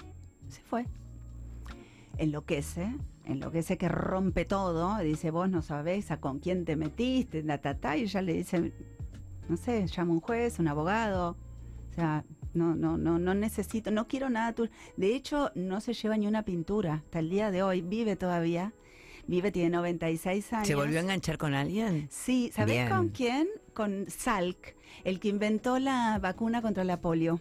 se 0.49 0.63
fue. 0.63 0.87
Enloquece, 2.19 2.95
enloquece 3.25 3.79
que 3.79 3.89
rompe 3.89 4.45
todo. 4.45 4.99
Dice, 4.99 5.31
vos 5.31 5.49
no 5.49 5.63
sabés 5.63 6.11
a 6.11 6.21
con 6.21 6.39
quién 6.39 6.65
te 6.65 6.77
metiste, 6.77 7.43
ta", 7.43 7.97
Y 7.97 8.03
ella 8.03 8.21
le 8.23 8.35
dice, 8.35 8.73
no 9.49 9.57
sé, 9.57 9.87
llama 9.87 10.13
un 10.13 10.21
juez, 10.21 10.59
un 10.59 10.69
abogado. 10.69 11.37
O 11.91 11.95
sea, 11.95 12.25
no, 12.57 12.75
no, 12.75 12.97
no, 12.97 13.19
no 13.19 13.35
necesito, 13.35 13.91
no 13.91 14.09
quiero 14.09 14.31
nada 14.31 14.53
tuyo. 14.53 14.71
De 14.97 15.15
hecho, 15.15 15.53
no 15.55 15.81
se 15.81 15.93
lleva 15.93 16.17
ni 16.17 16.27
una 16.27 16.43
pintura 16.43 16.95
hasta 17.05 17.19
el 17.19 17.31
día 17.31 17.51
de 17.51 17.63
hoy. 17.63 17.83
Vive 17.83 18.17
todavía. 18.17 18.73
Vive, 19.29 19.51
tiene 19.51 19.71
96 19.71 20.53
años. 20.53 20.69
¿Se 20.69 20.75
volvió 20.75 20.99
a 20.99 21.03
enganchar 21.03 21.37
con 21.37 21.53
alguien? 21.53 22.09
Sí, 22.11 22.51
¿sabés 22.55 22.77
Bien. 22.77 22.89
con 22.89 23.09
quién? 23.09 23.49
Con 23.75 24.07
Salk, 24.09 24.77
el 25.05 25.19
que 25.19 25.29
inventó 25.29 25.79
la 25.79 26.19
vacuna 26.21 26.63
contra 26.63 26.85
la 26.85 27.01
polio. 27.01 27.41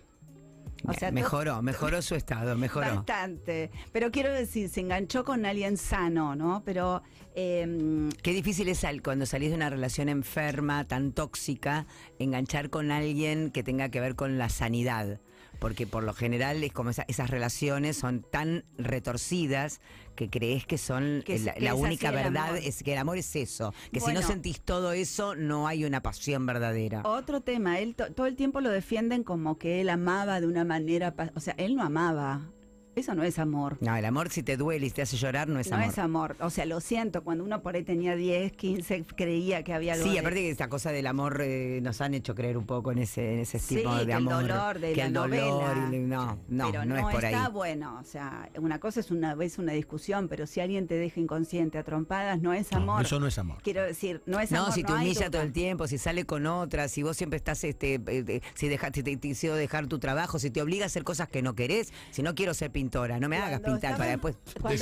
O 0.87 0.93
sea, 0.93 1.09
to- 1.09 1.13
mejoró, 1.15 1.61
mejoró 1.63 2.01
su 2.01 2.15
estado, 2.15 2.55
mejoró. 2.57 2.95
Bastante. 2.97 3.71
Pero 3.91 4.11
quiero 4.11 4.31
decir, 4.31 4.69
se 4.69 4.81
enganchó 4.81 5.23
con 5.25 5.45
alguien 5.45 5.77
sano, 5.77 6.35
¿no? 6.35 6.63
Pero 6.65 7.01
em, 7.35 8.09
Qué 8.21 8.31
difícil 8.31 8.67
es 8.69 8.83
cuando 9.01 9.25
salís 9.25 9.49
de 9.49 9.55
una 9.55 9.69
relación 9.69 10.09
enferma, 10.09 10.83
tan 10.85 11.11
tóxica, 11.11 11.85
enganchar 12.19 12.69
con 12.69 12.91
alguien 12.91 13.51
que 13.51 13.63
tenga 13.63 13.89
que 13.89 13.99
ver 13.99 14.15
con 14.15 14.37
la 14.37 14.49
sanidad. 14.49 15.19
Porque 15.59 15.87
por 15.87 16.03
lo 16.03 16.13
general 16.13 16.63
es 16.63 16.71
como 16.73 16.89
esa- 16.89 17.05
esas 17.07 17.29
relaciones 17.29 17.97
son 17.97 18.21
tan 18.21 18.63
retorcidas 18.77 19.79
que 20.15 20.29
crees 20.29 20.65
que 20.65 20.77
son 20.77 21.23
Que 21.25 21.39
la, 21.39 21.53
que 21.53 21.61
la 21.61 21.71
es 21.71 21.75
única 21.75 22.11
verdad, 22.11 22.57
es 22.57 22.83
que 22.83 22.93
el 22.93 22.99
amor 22.99 23.17
es 23.17 23.35
eso. 23.35 23.73
Que 23.91 23.99
si 23.99 24.13
no 24.13 24.21
sentís 24.21 24.61
todo 24.61 24.91
eso, 24.93 25.35
no 25.35 25.67
hay 25.67 25.83
una 25.85 26.01
pasión 26.01 26.45
verdadera. 26.45 27.01
otro 27.05 27.41
tema, 27.41 27.79
él 27.79 27.95
to- 27.95 28.11
todo 28.13 28.25
el 28.27 28.35
tiempo 28.35 28.61
lo 28.61 28.69
defienden 28.69 29.23
como 29.23 29.57
que 29.57 29.81
él 29.81 29.89
amaba 29.89 30.39
de 30.41 30.47
una 30.47 30.63
manera, 30.65 31.13
o 31.35 31.39
sea, 31.39 31.53
él 31.57 31.75
no 31.75 31.83
amaba. 31.83 32.49
Eso 32.95 33.13
no 33.13 33.23
es 33.23 33.39
amor. 33.39 33.77
No, 33.81 33.95
el 33.95 34.05
amor 34.05 34.29
si 34.29 34.41
te 34.41 34.55
duele 34.55 34.87
y 34.87 34.89
te 34.89 35.01
hace 35.01 35.17
llorar 35.17 35.49
no 35.49 35.59
es 35.59 35.69
no 35.69 35.75
amor. 35.75 35.89
es 35.89 35.97
amor. 35.99 36.35
O 36.39 36.49
sea, 36.49 36.65
lo 36.65 36.79
siento, 36.79 37.23
cuando 37.23 37.43
uno 37.43 37.61
por 37.61 37.75
ahí 37.75 37.83
tenía 37.83 38.15
10, 38.15 38.53
15, 38.53 39.03
creía 39.17 39.63
que 39.63 39.73
había 39.73 39.93
algo 39.93 40.05
Sí, 40.05 40.13
de- 40.13 40.19
aparte 40.19 40.39
que 40.39 40.49
esta 40.49 40.69
cosa 40.69 40.91
del 40.91 41.05
amor 41.07 41.41
eh, 41.43 41.79
nos 41.83 41.99
han 41.99 42.13
hecho 42.13 42.33
creer 42.35 42.57
un 42.57 42.65
poco 42.65 42.91
en 42.93 42.99
ese, 42.99 43.33
en 43.33 43.39
ese 43.39 43.59
Sí, 43.59 43.75
tipo 43.77 43.89
que 43.91 43.97
de 43.97 44.03
el 44.03 44.11
amor. 44.13 44.47
dolor 44.47 44.79
de 44.79 44.91
que 44.93 45.01
la 45.01 45.07
el 45.07 45.13
dolor 45.13 45.29
novela. 45.29 45.89
no, 45.91 46.39
no, 46.47 46.71
pero 46.71 46.85
no, 46.85 46.95
es 46.97 47.03
por 47.13 47.25
ahí. 47.25 47.33
está 47.33 47.49
bueno, 47.49 47.97
o 47.99 48.03
sea, 48.05 48.49
una 48.59 48.79
cosa 48.79 49.01
es 49.01 49.11
una 49.11 49.35
vez 49.35 49.57
una 49.57 49.73
discusión, 49.73 50.27
pero 50.29 50.47
si 50.47 50.61
alguien 50.61 50.87
te 50.87 50.95
deja 50.95 51.19
inconsciente 51.19 51.77
a 51.77 51.83
trompadas, 51.83 52.41
no 52.41 52.53
es 52.53 52.71
No, 52.71 52.77
amor. 52.77 53.01
eso 53.05 53.19
no 53.19 53.27
es 53.27 53.37
amor. 53.37 53.57
Quiero 53.61 53.81
decir, 53.83 54.21
no 54.25 54.39
es 54.39 54.51
No, 54.51 54.61
amor. 54.61 54.71
si 54.73 54.83
te 54.83 54.93
humilla 54.93 55.29
todo 55.29 55.41
el 55.41 55.51
tiempo, 55.51 55.87
si 55.87 55.97
sale 55.97 56.25
con 56.25 56.45
otras, 56.47 56.91
si 56.91 57.03
vos 57.03 57.17
siempre 57.17 57.35
estás, 57.37 57.61
este, 57.65 57.95
eh, 57.95 58.01
eh, 58.07 58.41
si 58.53 58.69
dejaste, 58.69 59.03
te, 59.03 59.17
te 59.17 59.27
hicieron 59.27 59.57
dejar 59.59 59.87
tu 59.87 59.99
trabajo, 59.99 60.39
si 60.39 60.49
te 60.49 60.61
obliga 60.61 60.83
a 60.83 60.87
hacer 60.87 61.03
cosas 61.03 61.27
que 61.27 61.41
no 61.41 61.55
querés, 61.55 61.91
si 62.11 62.21
no 62.23 62.35
quiero 62.35 62.53
ser 62.53 62.71
pintora, 62.85 63.19
no 63.19 63.27
me 63.29 63.37
hagas 63.37 63.61
pintar 63.61 63.97
para 63.97 64.11
después. 64.11 64.35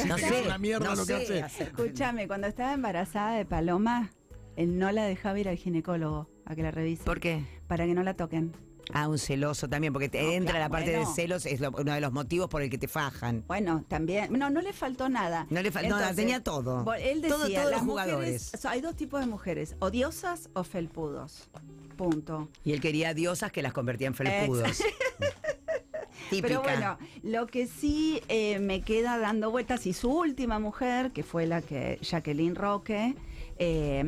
no 0.06 0.18
sé, 0.18 0.42
una 0.46 0.58
mierda 0.58 0.88
no 0.90 0.96
lo 0.96 1.06
que 1.06 1.26
sé 1.26 1.42
hace. 1.42 1.44
hacer- 1.44 1.68
Escúchame, 1.68 2.28
cuando 2.28 2.48
estaba 2.48 2.74
embarazada 2.74 3.38
de 3.38 3.46
Paloma, 3.46 4.12
él 4.58 4.78
no 4.78 4.92
la 4.92 5.06
dejaba 5.06 5.40
ir 5.40 5.48
al 5.48 5.56
ginecólogo 5.56 6.30
a 6.46 6.54
que 6.56 6.64
la 6.64 6.72
revise. 6.72 7.04
¿Por 7.04 7.20
qué? 7.22 7.46
Para 7.68 7.86
que 7.86 7.94
no 7.94 8.04
la 8.04 8.14
toquen. 8.16 8.52
Ah, 8.94 9.08
un 9.08 9.18
celoso 9.18 9.70
también, 9.70 9.94
porque 9.94 10.10
te 10.10 10.22
No, 10.22 10.32
entra 10.32 10.52
claro, 10.56 10.66
la 10.66 10.70
parte 10.70 10.92
bueno. 10.92 11.08
de 11.10 11.16
celos, 11.16 11.46
es 11.46 11.62
lo- 11.62 11.72
uno 11.72 11.94
de 11.94 12.02
los 12.02 12.12
motivos 12.12 12.50
por 12.50 12.62
el 12.62 12.70
que 12.70 12.78
te 12.78 12.90
fajan. 12.90 13.46
Bueno, 13.48 13.86
también. 13.88 14.38
No, 14.38 14.50
no 14.50 14.60
le 14.62 14.74
faltó 14.74 15.08
nada. 15.08 15.48
No 15.50 15.62
le 15.62 15.72
fal- 15.72 15.88
no, 15.88 15.98
tenía 16.14 16.44
todo. 16.44 16.84
Él 16.96 17.22
decía, 17.22 17.38
Todo- 17.38 17.48
todos 17.48 17.62
los 17.64 17.72
las 17.72 17.82
jugadores. 17.82 18.18
mujeres- 18.20 18.52
o 18.54 18.58
sea, 18.58 18.72
hay 18.72 18.82
dos 18.82 18.98
tipos 18.98 19.22
de 19.22 19.28
mujeres, 19.28 19.78
odiosas 19.80 20.50
o 20.54 20.66
felpudos. 20.66 21.50
Punto. 21.96 22.50
Y 22.66 22.74
él 22.74 22.82
quería 22.82 23.14
diosas 23.14 23.52
que 23.54 23.62
las 23.62 23.72
convertía 23.72 24.08
en 24.08 24.16
felpudos. 24.16 24.84
Pero 26.42 26.62
bueno, 26.62 26.98
lo 27.22 27.48
que 27.48 27.68
sí 27.68 28.22
eh, 28.28 28.60
me 28.60 28.82
queda 28.82 29.18
dando 29.18 29.52
vueltas, 29.52 29.86
y 29.88 29.94
su 29.94 30.10
última 30.12 30.60
mujer, 30.60 31.12
que 31.12 31.24
fue 31.24 31.46
la 31.46 31.62
que 31.62 32.00
Jacqueline 32.02 32.56
Roque, 32.56 33.16
eh, 33.58 34.04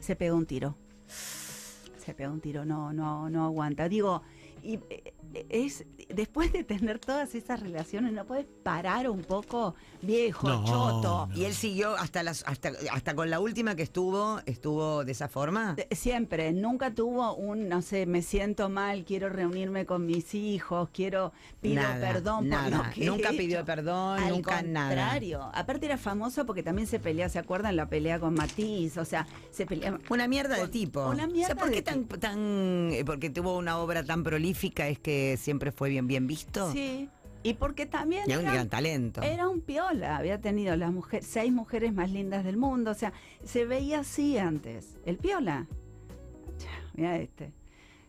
se 0.00 0.16
pegó 0.16 0.36
un 0.36 0.46
tiro. 0.46 0.76
Se 1.06 2.14
pegó 2.14 2.32
un 2.32 2.40
tiro, 2.40 2.64
no, 2.64 2.92
no, 2.92 3.28
no 3.28 3.44
aguanta. 3.44 3.88
Digo, 3.88 4.22
eh, 4.62 5.12
es 5.48 5.84
después 6.08 6.52
de 6.52 6.64
tener 6.64 6.98
todas 6.98 7.34
esas 7.34 7.60
relaciones, 7.60 8.12
no 8.12 8.24
puedes 8.24 8.46
parar 8.62 9.10
un 9.10 9.20
poco, 9.22 9.74
viejo, 10.00 10.48
No, 10.48 10.64
choto. 10.64 11.26
no. 11.30 11.36
¿Y 11.36 11.44
él 11.44 11.52
siguió 11.52 11.94
hasta 11.96 12.22
las 12.22 12.42
hasta, 12.46 12.72
hasta 12.92 13.14
con 13.14 13.28
la 13.28 13.38
última 13.40 13.74
que 13.76 13.82
estuvo, 13.82 14.40
estuvo 14.46 15.04
de 15.04 15.12
esa 15.12 15.28
forma? 15.28 15.74
De- 15.74 15.86
Siempre, 15.94 16.52
nunca 16.52 16.94
tuvo 16.94 17.34
un, 17.34 17.68
no 17.68 17.82
sé, 17.82 18.06
me 18.06 18.22
siento 18.22 18.68
mal, 18.70 19.04
quiero 19.04 19.28
reunirme 19.28 19.84
con 19.84 20.06
mis 20.06 20.34
hijos, 20.34 20.88
quiero, 20.92 21.32
pido 21.60 21.82
Nada, 21.82 22.00
perdón 22.12 22.48
por 22.48 22.70
lo 22.70 22.82
que 22.94 23.02
he 23.02 23.06
Nunca 23.06 23.28
hecho. 23.28 23.38
pidió 23.38 23.64
perdón, 23.66 24.18
Al 24.22 24.30
nunca 24.30 24.62
nada. 24.62 24.88
contrario, 24.88 25.50
aparte 25.52 25.86
era 25.86 25.98
famoso 25.98 26.46
porque 26.46 26.62
también 26.62 26.86
se 26.88 26.98
pelea, 27.00 27.28
¿se 27.28 27.38
acuerdan? 27.38 27.76
La 27.76 27.88
pelea 27.88 28.18
con 28.18 28.32
Matiz, 28.34 28.96
o 28.96 29.04
sea, 29.04 29.26
se 29.50 29.66
pelea... 29.66 29.98
Una 30.08 30.26
mierda 30.26 30.56
de 30.56 30.68
tipo. 30.68 31.06
una 31.06 31.26
mierda 31.26 31.52
O 31.54 31.56
sea, 31.56 31.64
¿por 31.64 31.70
qué 31.70 31.76
de 31.76 31.82
tan, 31.82 32.04
tan 32.06 32.90
eh, 32.92 33.02
porque 33.04 33.28
tuvo 33.28 33.58
una 33.58 33.78
obra 33.78 34.02
tan 34.04 34.22
prolífica 34.24 34.88
es 34.88 34.98
que 34.98 35.17
siempre 35.38 35.72
fue 35.72 35.88
bien 35.90 36.06
bien 36.06 36.26
visto? 36.26 36.72
Sí, 36.72 37.08
y 37.42 37.54
porque 37.54 37.86
también... 37.86 38.24
Y 38.26 38.32
era 38.32 38.40
un 38.40 38.46
gran 38.46 38.68
talento. 38.68 39.22
Era 39.22 39.48
un 39.48 39.60
piola, 39.60 40.16
había 40.16 40.40
tenido 40.40 40.74
las 40.76 40.92
mujeres, 40.92 41.26
seis 41.26 41.52
mujeres 41.52 41.92
más 41.92 42.10
lindas 42.10 42.44
del 42.44 42.56
mundo, 42.56 42.90
o 42.90 42.94
sea, 42.94 43.12
se 43.44 43.64
veía 43.64 44.00
así 44.00 44.38
antes, 44.38 44.98
el 45.06 45.16
piola. 45.18 45.66
Mira 46.94 47.16
este. 47.18 47.52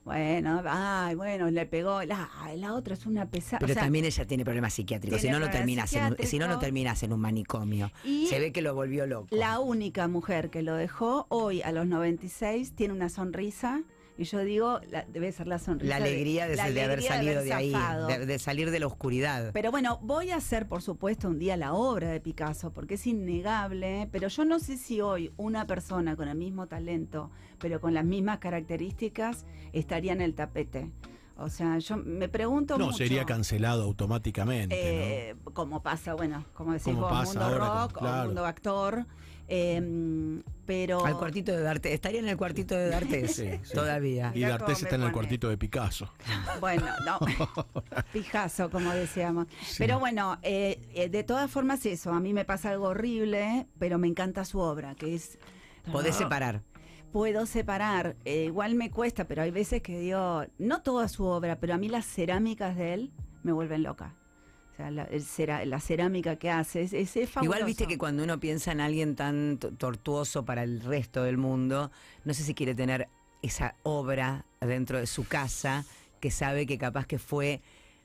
Bueno, 0.06 0.64
ay, 0.66 1.14
bueno, 1.14 1.52
le 1.52 1.68
pegó, 1.68 2.02
la, 2.04 2.28
la 2.56 2.74
otra 2.74 2.96
es 2.96 3.06
una 3.06 3.30
pesada. 3.30 3.60
Pero 3.60 3.74
o 3.74 3.74
sea, 3.76 3.84
también 3.84 4.06
ella 4.06 4.26
tiene 4.26 4.44
problemas 4.44 4.74
psiquiátricos. 4.74 5.22
Si 5.22 5.30
no, 5.30 5.38
no 5.40 5.52
terminas 5.52 5.94
en, 5.94 6.04
un- 6.06 6.18
si 6.24 6.40
no, 6.40 6.48
no 6.48 6.58
terminas 6.58 7.04
en 7.04 7.14
un 7.14 7.20
manicomio. 7.20 7.92
Y 8.04 8.26
Se 8.26 8.40
ve 8.40 8.52
que 8.52 8.64
lo 8.64 8.74
volvió 8.74 9.06
loco. 9.06 9.28
la 9.36 9.60
única 9.60 10.08
mujer 10.08 10.50
que 10.50 10.64
lo 10.64 10.74
dejó 10.74 11.28
hoy 11.30 11.62
a 11.62 11.72
los 11.72 11.86
96 11.86 12.72
tiene 12.74 12.94
una 12.96 13.10
sonrisa 13.10 13.84
y 14.20 14.26
yo 14.26 14.40
digo, 14.40 14.82
la- 14.92 15.06
debe 15.06 15.32
ser 15.32 15.48
la 15.48 15.60
sonrisa. 15.60 15.98
la 15.98 16.04
alegría 16.04 16.46
de, 16.46 16.58
la 16.58 16.70
de 16.70 16.84
haber 16.84 17.00
alegría 17.00 17.10
salido 17.16 17.32
haber 17.40 17.46
de 17.46 17.54
ahí, 17.54 18.18
de, 18.20 18.26
de 18.26 18.38
salir 18.40 18.70
de 18.70 18.80
la 18.82 18.88
oscuridad. 18.88 19.52
Pero 19.54 19.72
bueno, 19.72 19.98
voy 20.02 20.32
a 20.32 20.36
hacer, 20.36 20.68
por 20.68 20.82
supuesto, 20.82 21.30
un 21.30 21.40
día 21.40 21.56
la 21.56 21.72
obra 21.74 22.10
de 22.10 22.20
Picasso, 22.20 22.74
porque 22.74 22.96
es 22.96 23.08
innegable, 23.08 24.10
pero 24.12 24.28
yo 24.28 24.44
no 24.44 24.60
sé 24.60 24.76
si 24.76 25.00
hoy 25.00 25.32
una 25.38 25.66
persona 25.66 26.18
con 26.18 26.28
el 26.28 26.36
mismo 26.38 26.68
talento, 26.68 27.32
pero 27.60 27.80
con 27.80 27.94
las 27.94 28.04
mismas 28.04 28.40
características, 28.40 29.46
estaría 29.72 30.12
en 30.12 30.20
el 30.20 30.34
tapete. 30.36 30.92
O 31.38 31.48
sea, 31.48 31.78
yo 31.78 31.96
me 31.96 32.28
pregunto 32.28 32.78
No, 32.78 32.88
mucho. 32.88 32.98
sería 32.98 33.24
cancelado 33.24 33.84
automáticamente. 33.84 35.30
eh, 35.30 35.36
como 35.54 35.82
pasa, 35.82 36.14
bueno, 36.14 36.44
como 36.54 36.74
decís 36.74 36.84
Como 36.94 37.00
vos, 37.02 37.12
pasa 37.12 37.40
mundo 37.40 37.46
ahora, 37.46 37.82
rock 37.84 37.98
claro. 38.00 38.22
o 38.22 38.26
mundo 38.26 38.46
actor. 38.46 39.06
Eh, 39.50 40.42
pero 40.70 41.04
Al 41.04 41.18
cuartito 41.18 41.52
de 41.52 41.64
Darte. 41.64 41.96
Estaría 41.96 42.20
en 42.20 42.30
el 42.30 42.38
cuartito 42.38 42.76
de 42.76 42.90
Darte 42.90 43.28
Sí, 43.28 43.50
sí. 43.64 43.74
todavía. 43.74 44.32
Y 44.36 44.42
me 44.42 44.52
está 44.54 44.96
en 44.96 45.02
el 45.02 45.12
cuartito 45.12 45.50
de 45.50 45.58
Picasso. 45.58 46.14
Bueno, 46.60 46.86
no. 47.08 47.18
Pijazo, 48.14 48.70
como 48.70 48.92
decíamos. 48.92 49.48
Pero 49.80 49.98
bueno, 49.98 50.38
eh, 50.44 50.80
eh, 50.94 51.10
de 51.10 51.24
todas 51.24 51.50
formas 51.50 51.84
eso, 51.88 52.14
a 52.14 52.20
mí 52.20 52.34
me 52.34 52.46
pasa 52.46 52.70
algo 52.70 52.90
horrible, 52.90 53.66
pero 53.80 53.98
me 53.98 54.08
encanta 54.08 54.46
su 54.46 54.60
obra, 54.60 54.94
que 54.94 55.16
es... 55.16 55.40
Podés 55.92 56.16
separar. 56.16 56.62
Puedo 57.12 57.48
separar, 57.48 58.16
eh, 58.24 58.44
igual 58.46 58.76
me 58.76 58.92
cuesta, 58.92 59.26
pero 59.26 59.42
hay 59.42 59.50
veces 59.50 59.82
que 59.82 59.98
digo, 59.98 60.46
no 60.60 60.84
toda 60.84 61.08
su 61.08 61.26
obra, 61.26 61.60
pero 61.60 61.74
a 61.74 61.78
mí 61.80 61.90
las 61.90 62.06
cerámicas 62.06 62.76
de 62.76 62.94
él 62.94 63.12
me 63.42 63.52
vuelven 63.54 63.82
loca. 63.82 64.14
Sea, 64.80 64.92
la, 64.92 65.04
el 65.04 65.24
cera- 65.24 65.66
la 65.66 65.82
cerámica 65.82 66.38
que 66.38 66.50
hace 66.50 66.84
es, 66.84 66.94
es, 66.94 67.18
es 67.18 67.30
fabuloso. 67.30 67.54
Igual 67.58 67.68
viste 67.68 67.86
que 67.86 67.98
cuando 67.98 68.24
uno 68.24 68.40
piensa 68.40 68.72
en 68.72 68.80
alguien 68.80 69.14
tan 69.18 69.58
to- 69.58 69.72
tortuoso 69.72 70.46
para 70.46 70.64
el 70.64 70.80
resto 70.80 71.24
del 71.24 71.38
mundo, 71.38 71.92
no 72.24 72.34
sé 72.34 72.44
si 72.44 72.54
quiere 72.54 72.74
tener 72.74 73.10
esa 73.42 73.76
obra 73.84 74.46
dentro 74.62 74.98
de 74.98 75.06
su 75.06 75.28
casa 75.28 75.84
que 76.22 76.32
sabe 76.32 76.66
que 76.66 76.78
capaz 76.78 77.06
que 77.08 77.20
fue 77.20 77.60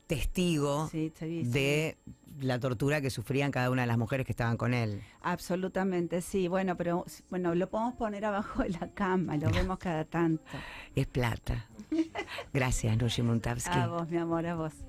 testigo 0.08 0.88
Sí, 0.90 1.12
sí, 1.16 1.44
sí. 1.44 1.48
de 1.48 1.96
la 2.40 2.58
tortura 2.58 3.00
que 3.00 3.08
sufrían 3.10 3.52
cada 3.52 3.70
una 3.70 3.82
de 3.82 3.86
las 3.86 3.96
mujeres 3.98 4.26
que 4.26 4.32
estaban 4.32 4.56
con 4.56 4.74
él. 4.74 5.00
Absolutamente, 5.22 6.20
sí. 6.22 6.48
Bueno, 6.48 6.76
pero 6.76 7.04
bueno, 7.30 7.54
lo 7.54 7.70
podemos 7.70 7.94
poner 7.94 8.24
abajo 8.24 8.64
de 8.64 8.70
la 8.70 8.90
cama, 8.94 9.36
lo 9.36 9.48
vemos 9.50 9.78
cada 9.78 10.04
tanto. 10.04 10.42
Es 10.96 11.06
plata. 11.06 11.66
Gracias, 12.52 12.96
Nushi 12.98 13.22
Montavsky. 13.22 13.78
A 13.78 13.86
vos, 13.86 14.08
mi 14.10 14.16
amor, 14.18 14.44
a 14.46 14.56
vos. 14.56 14.74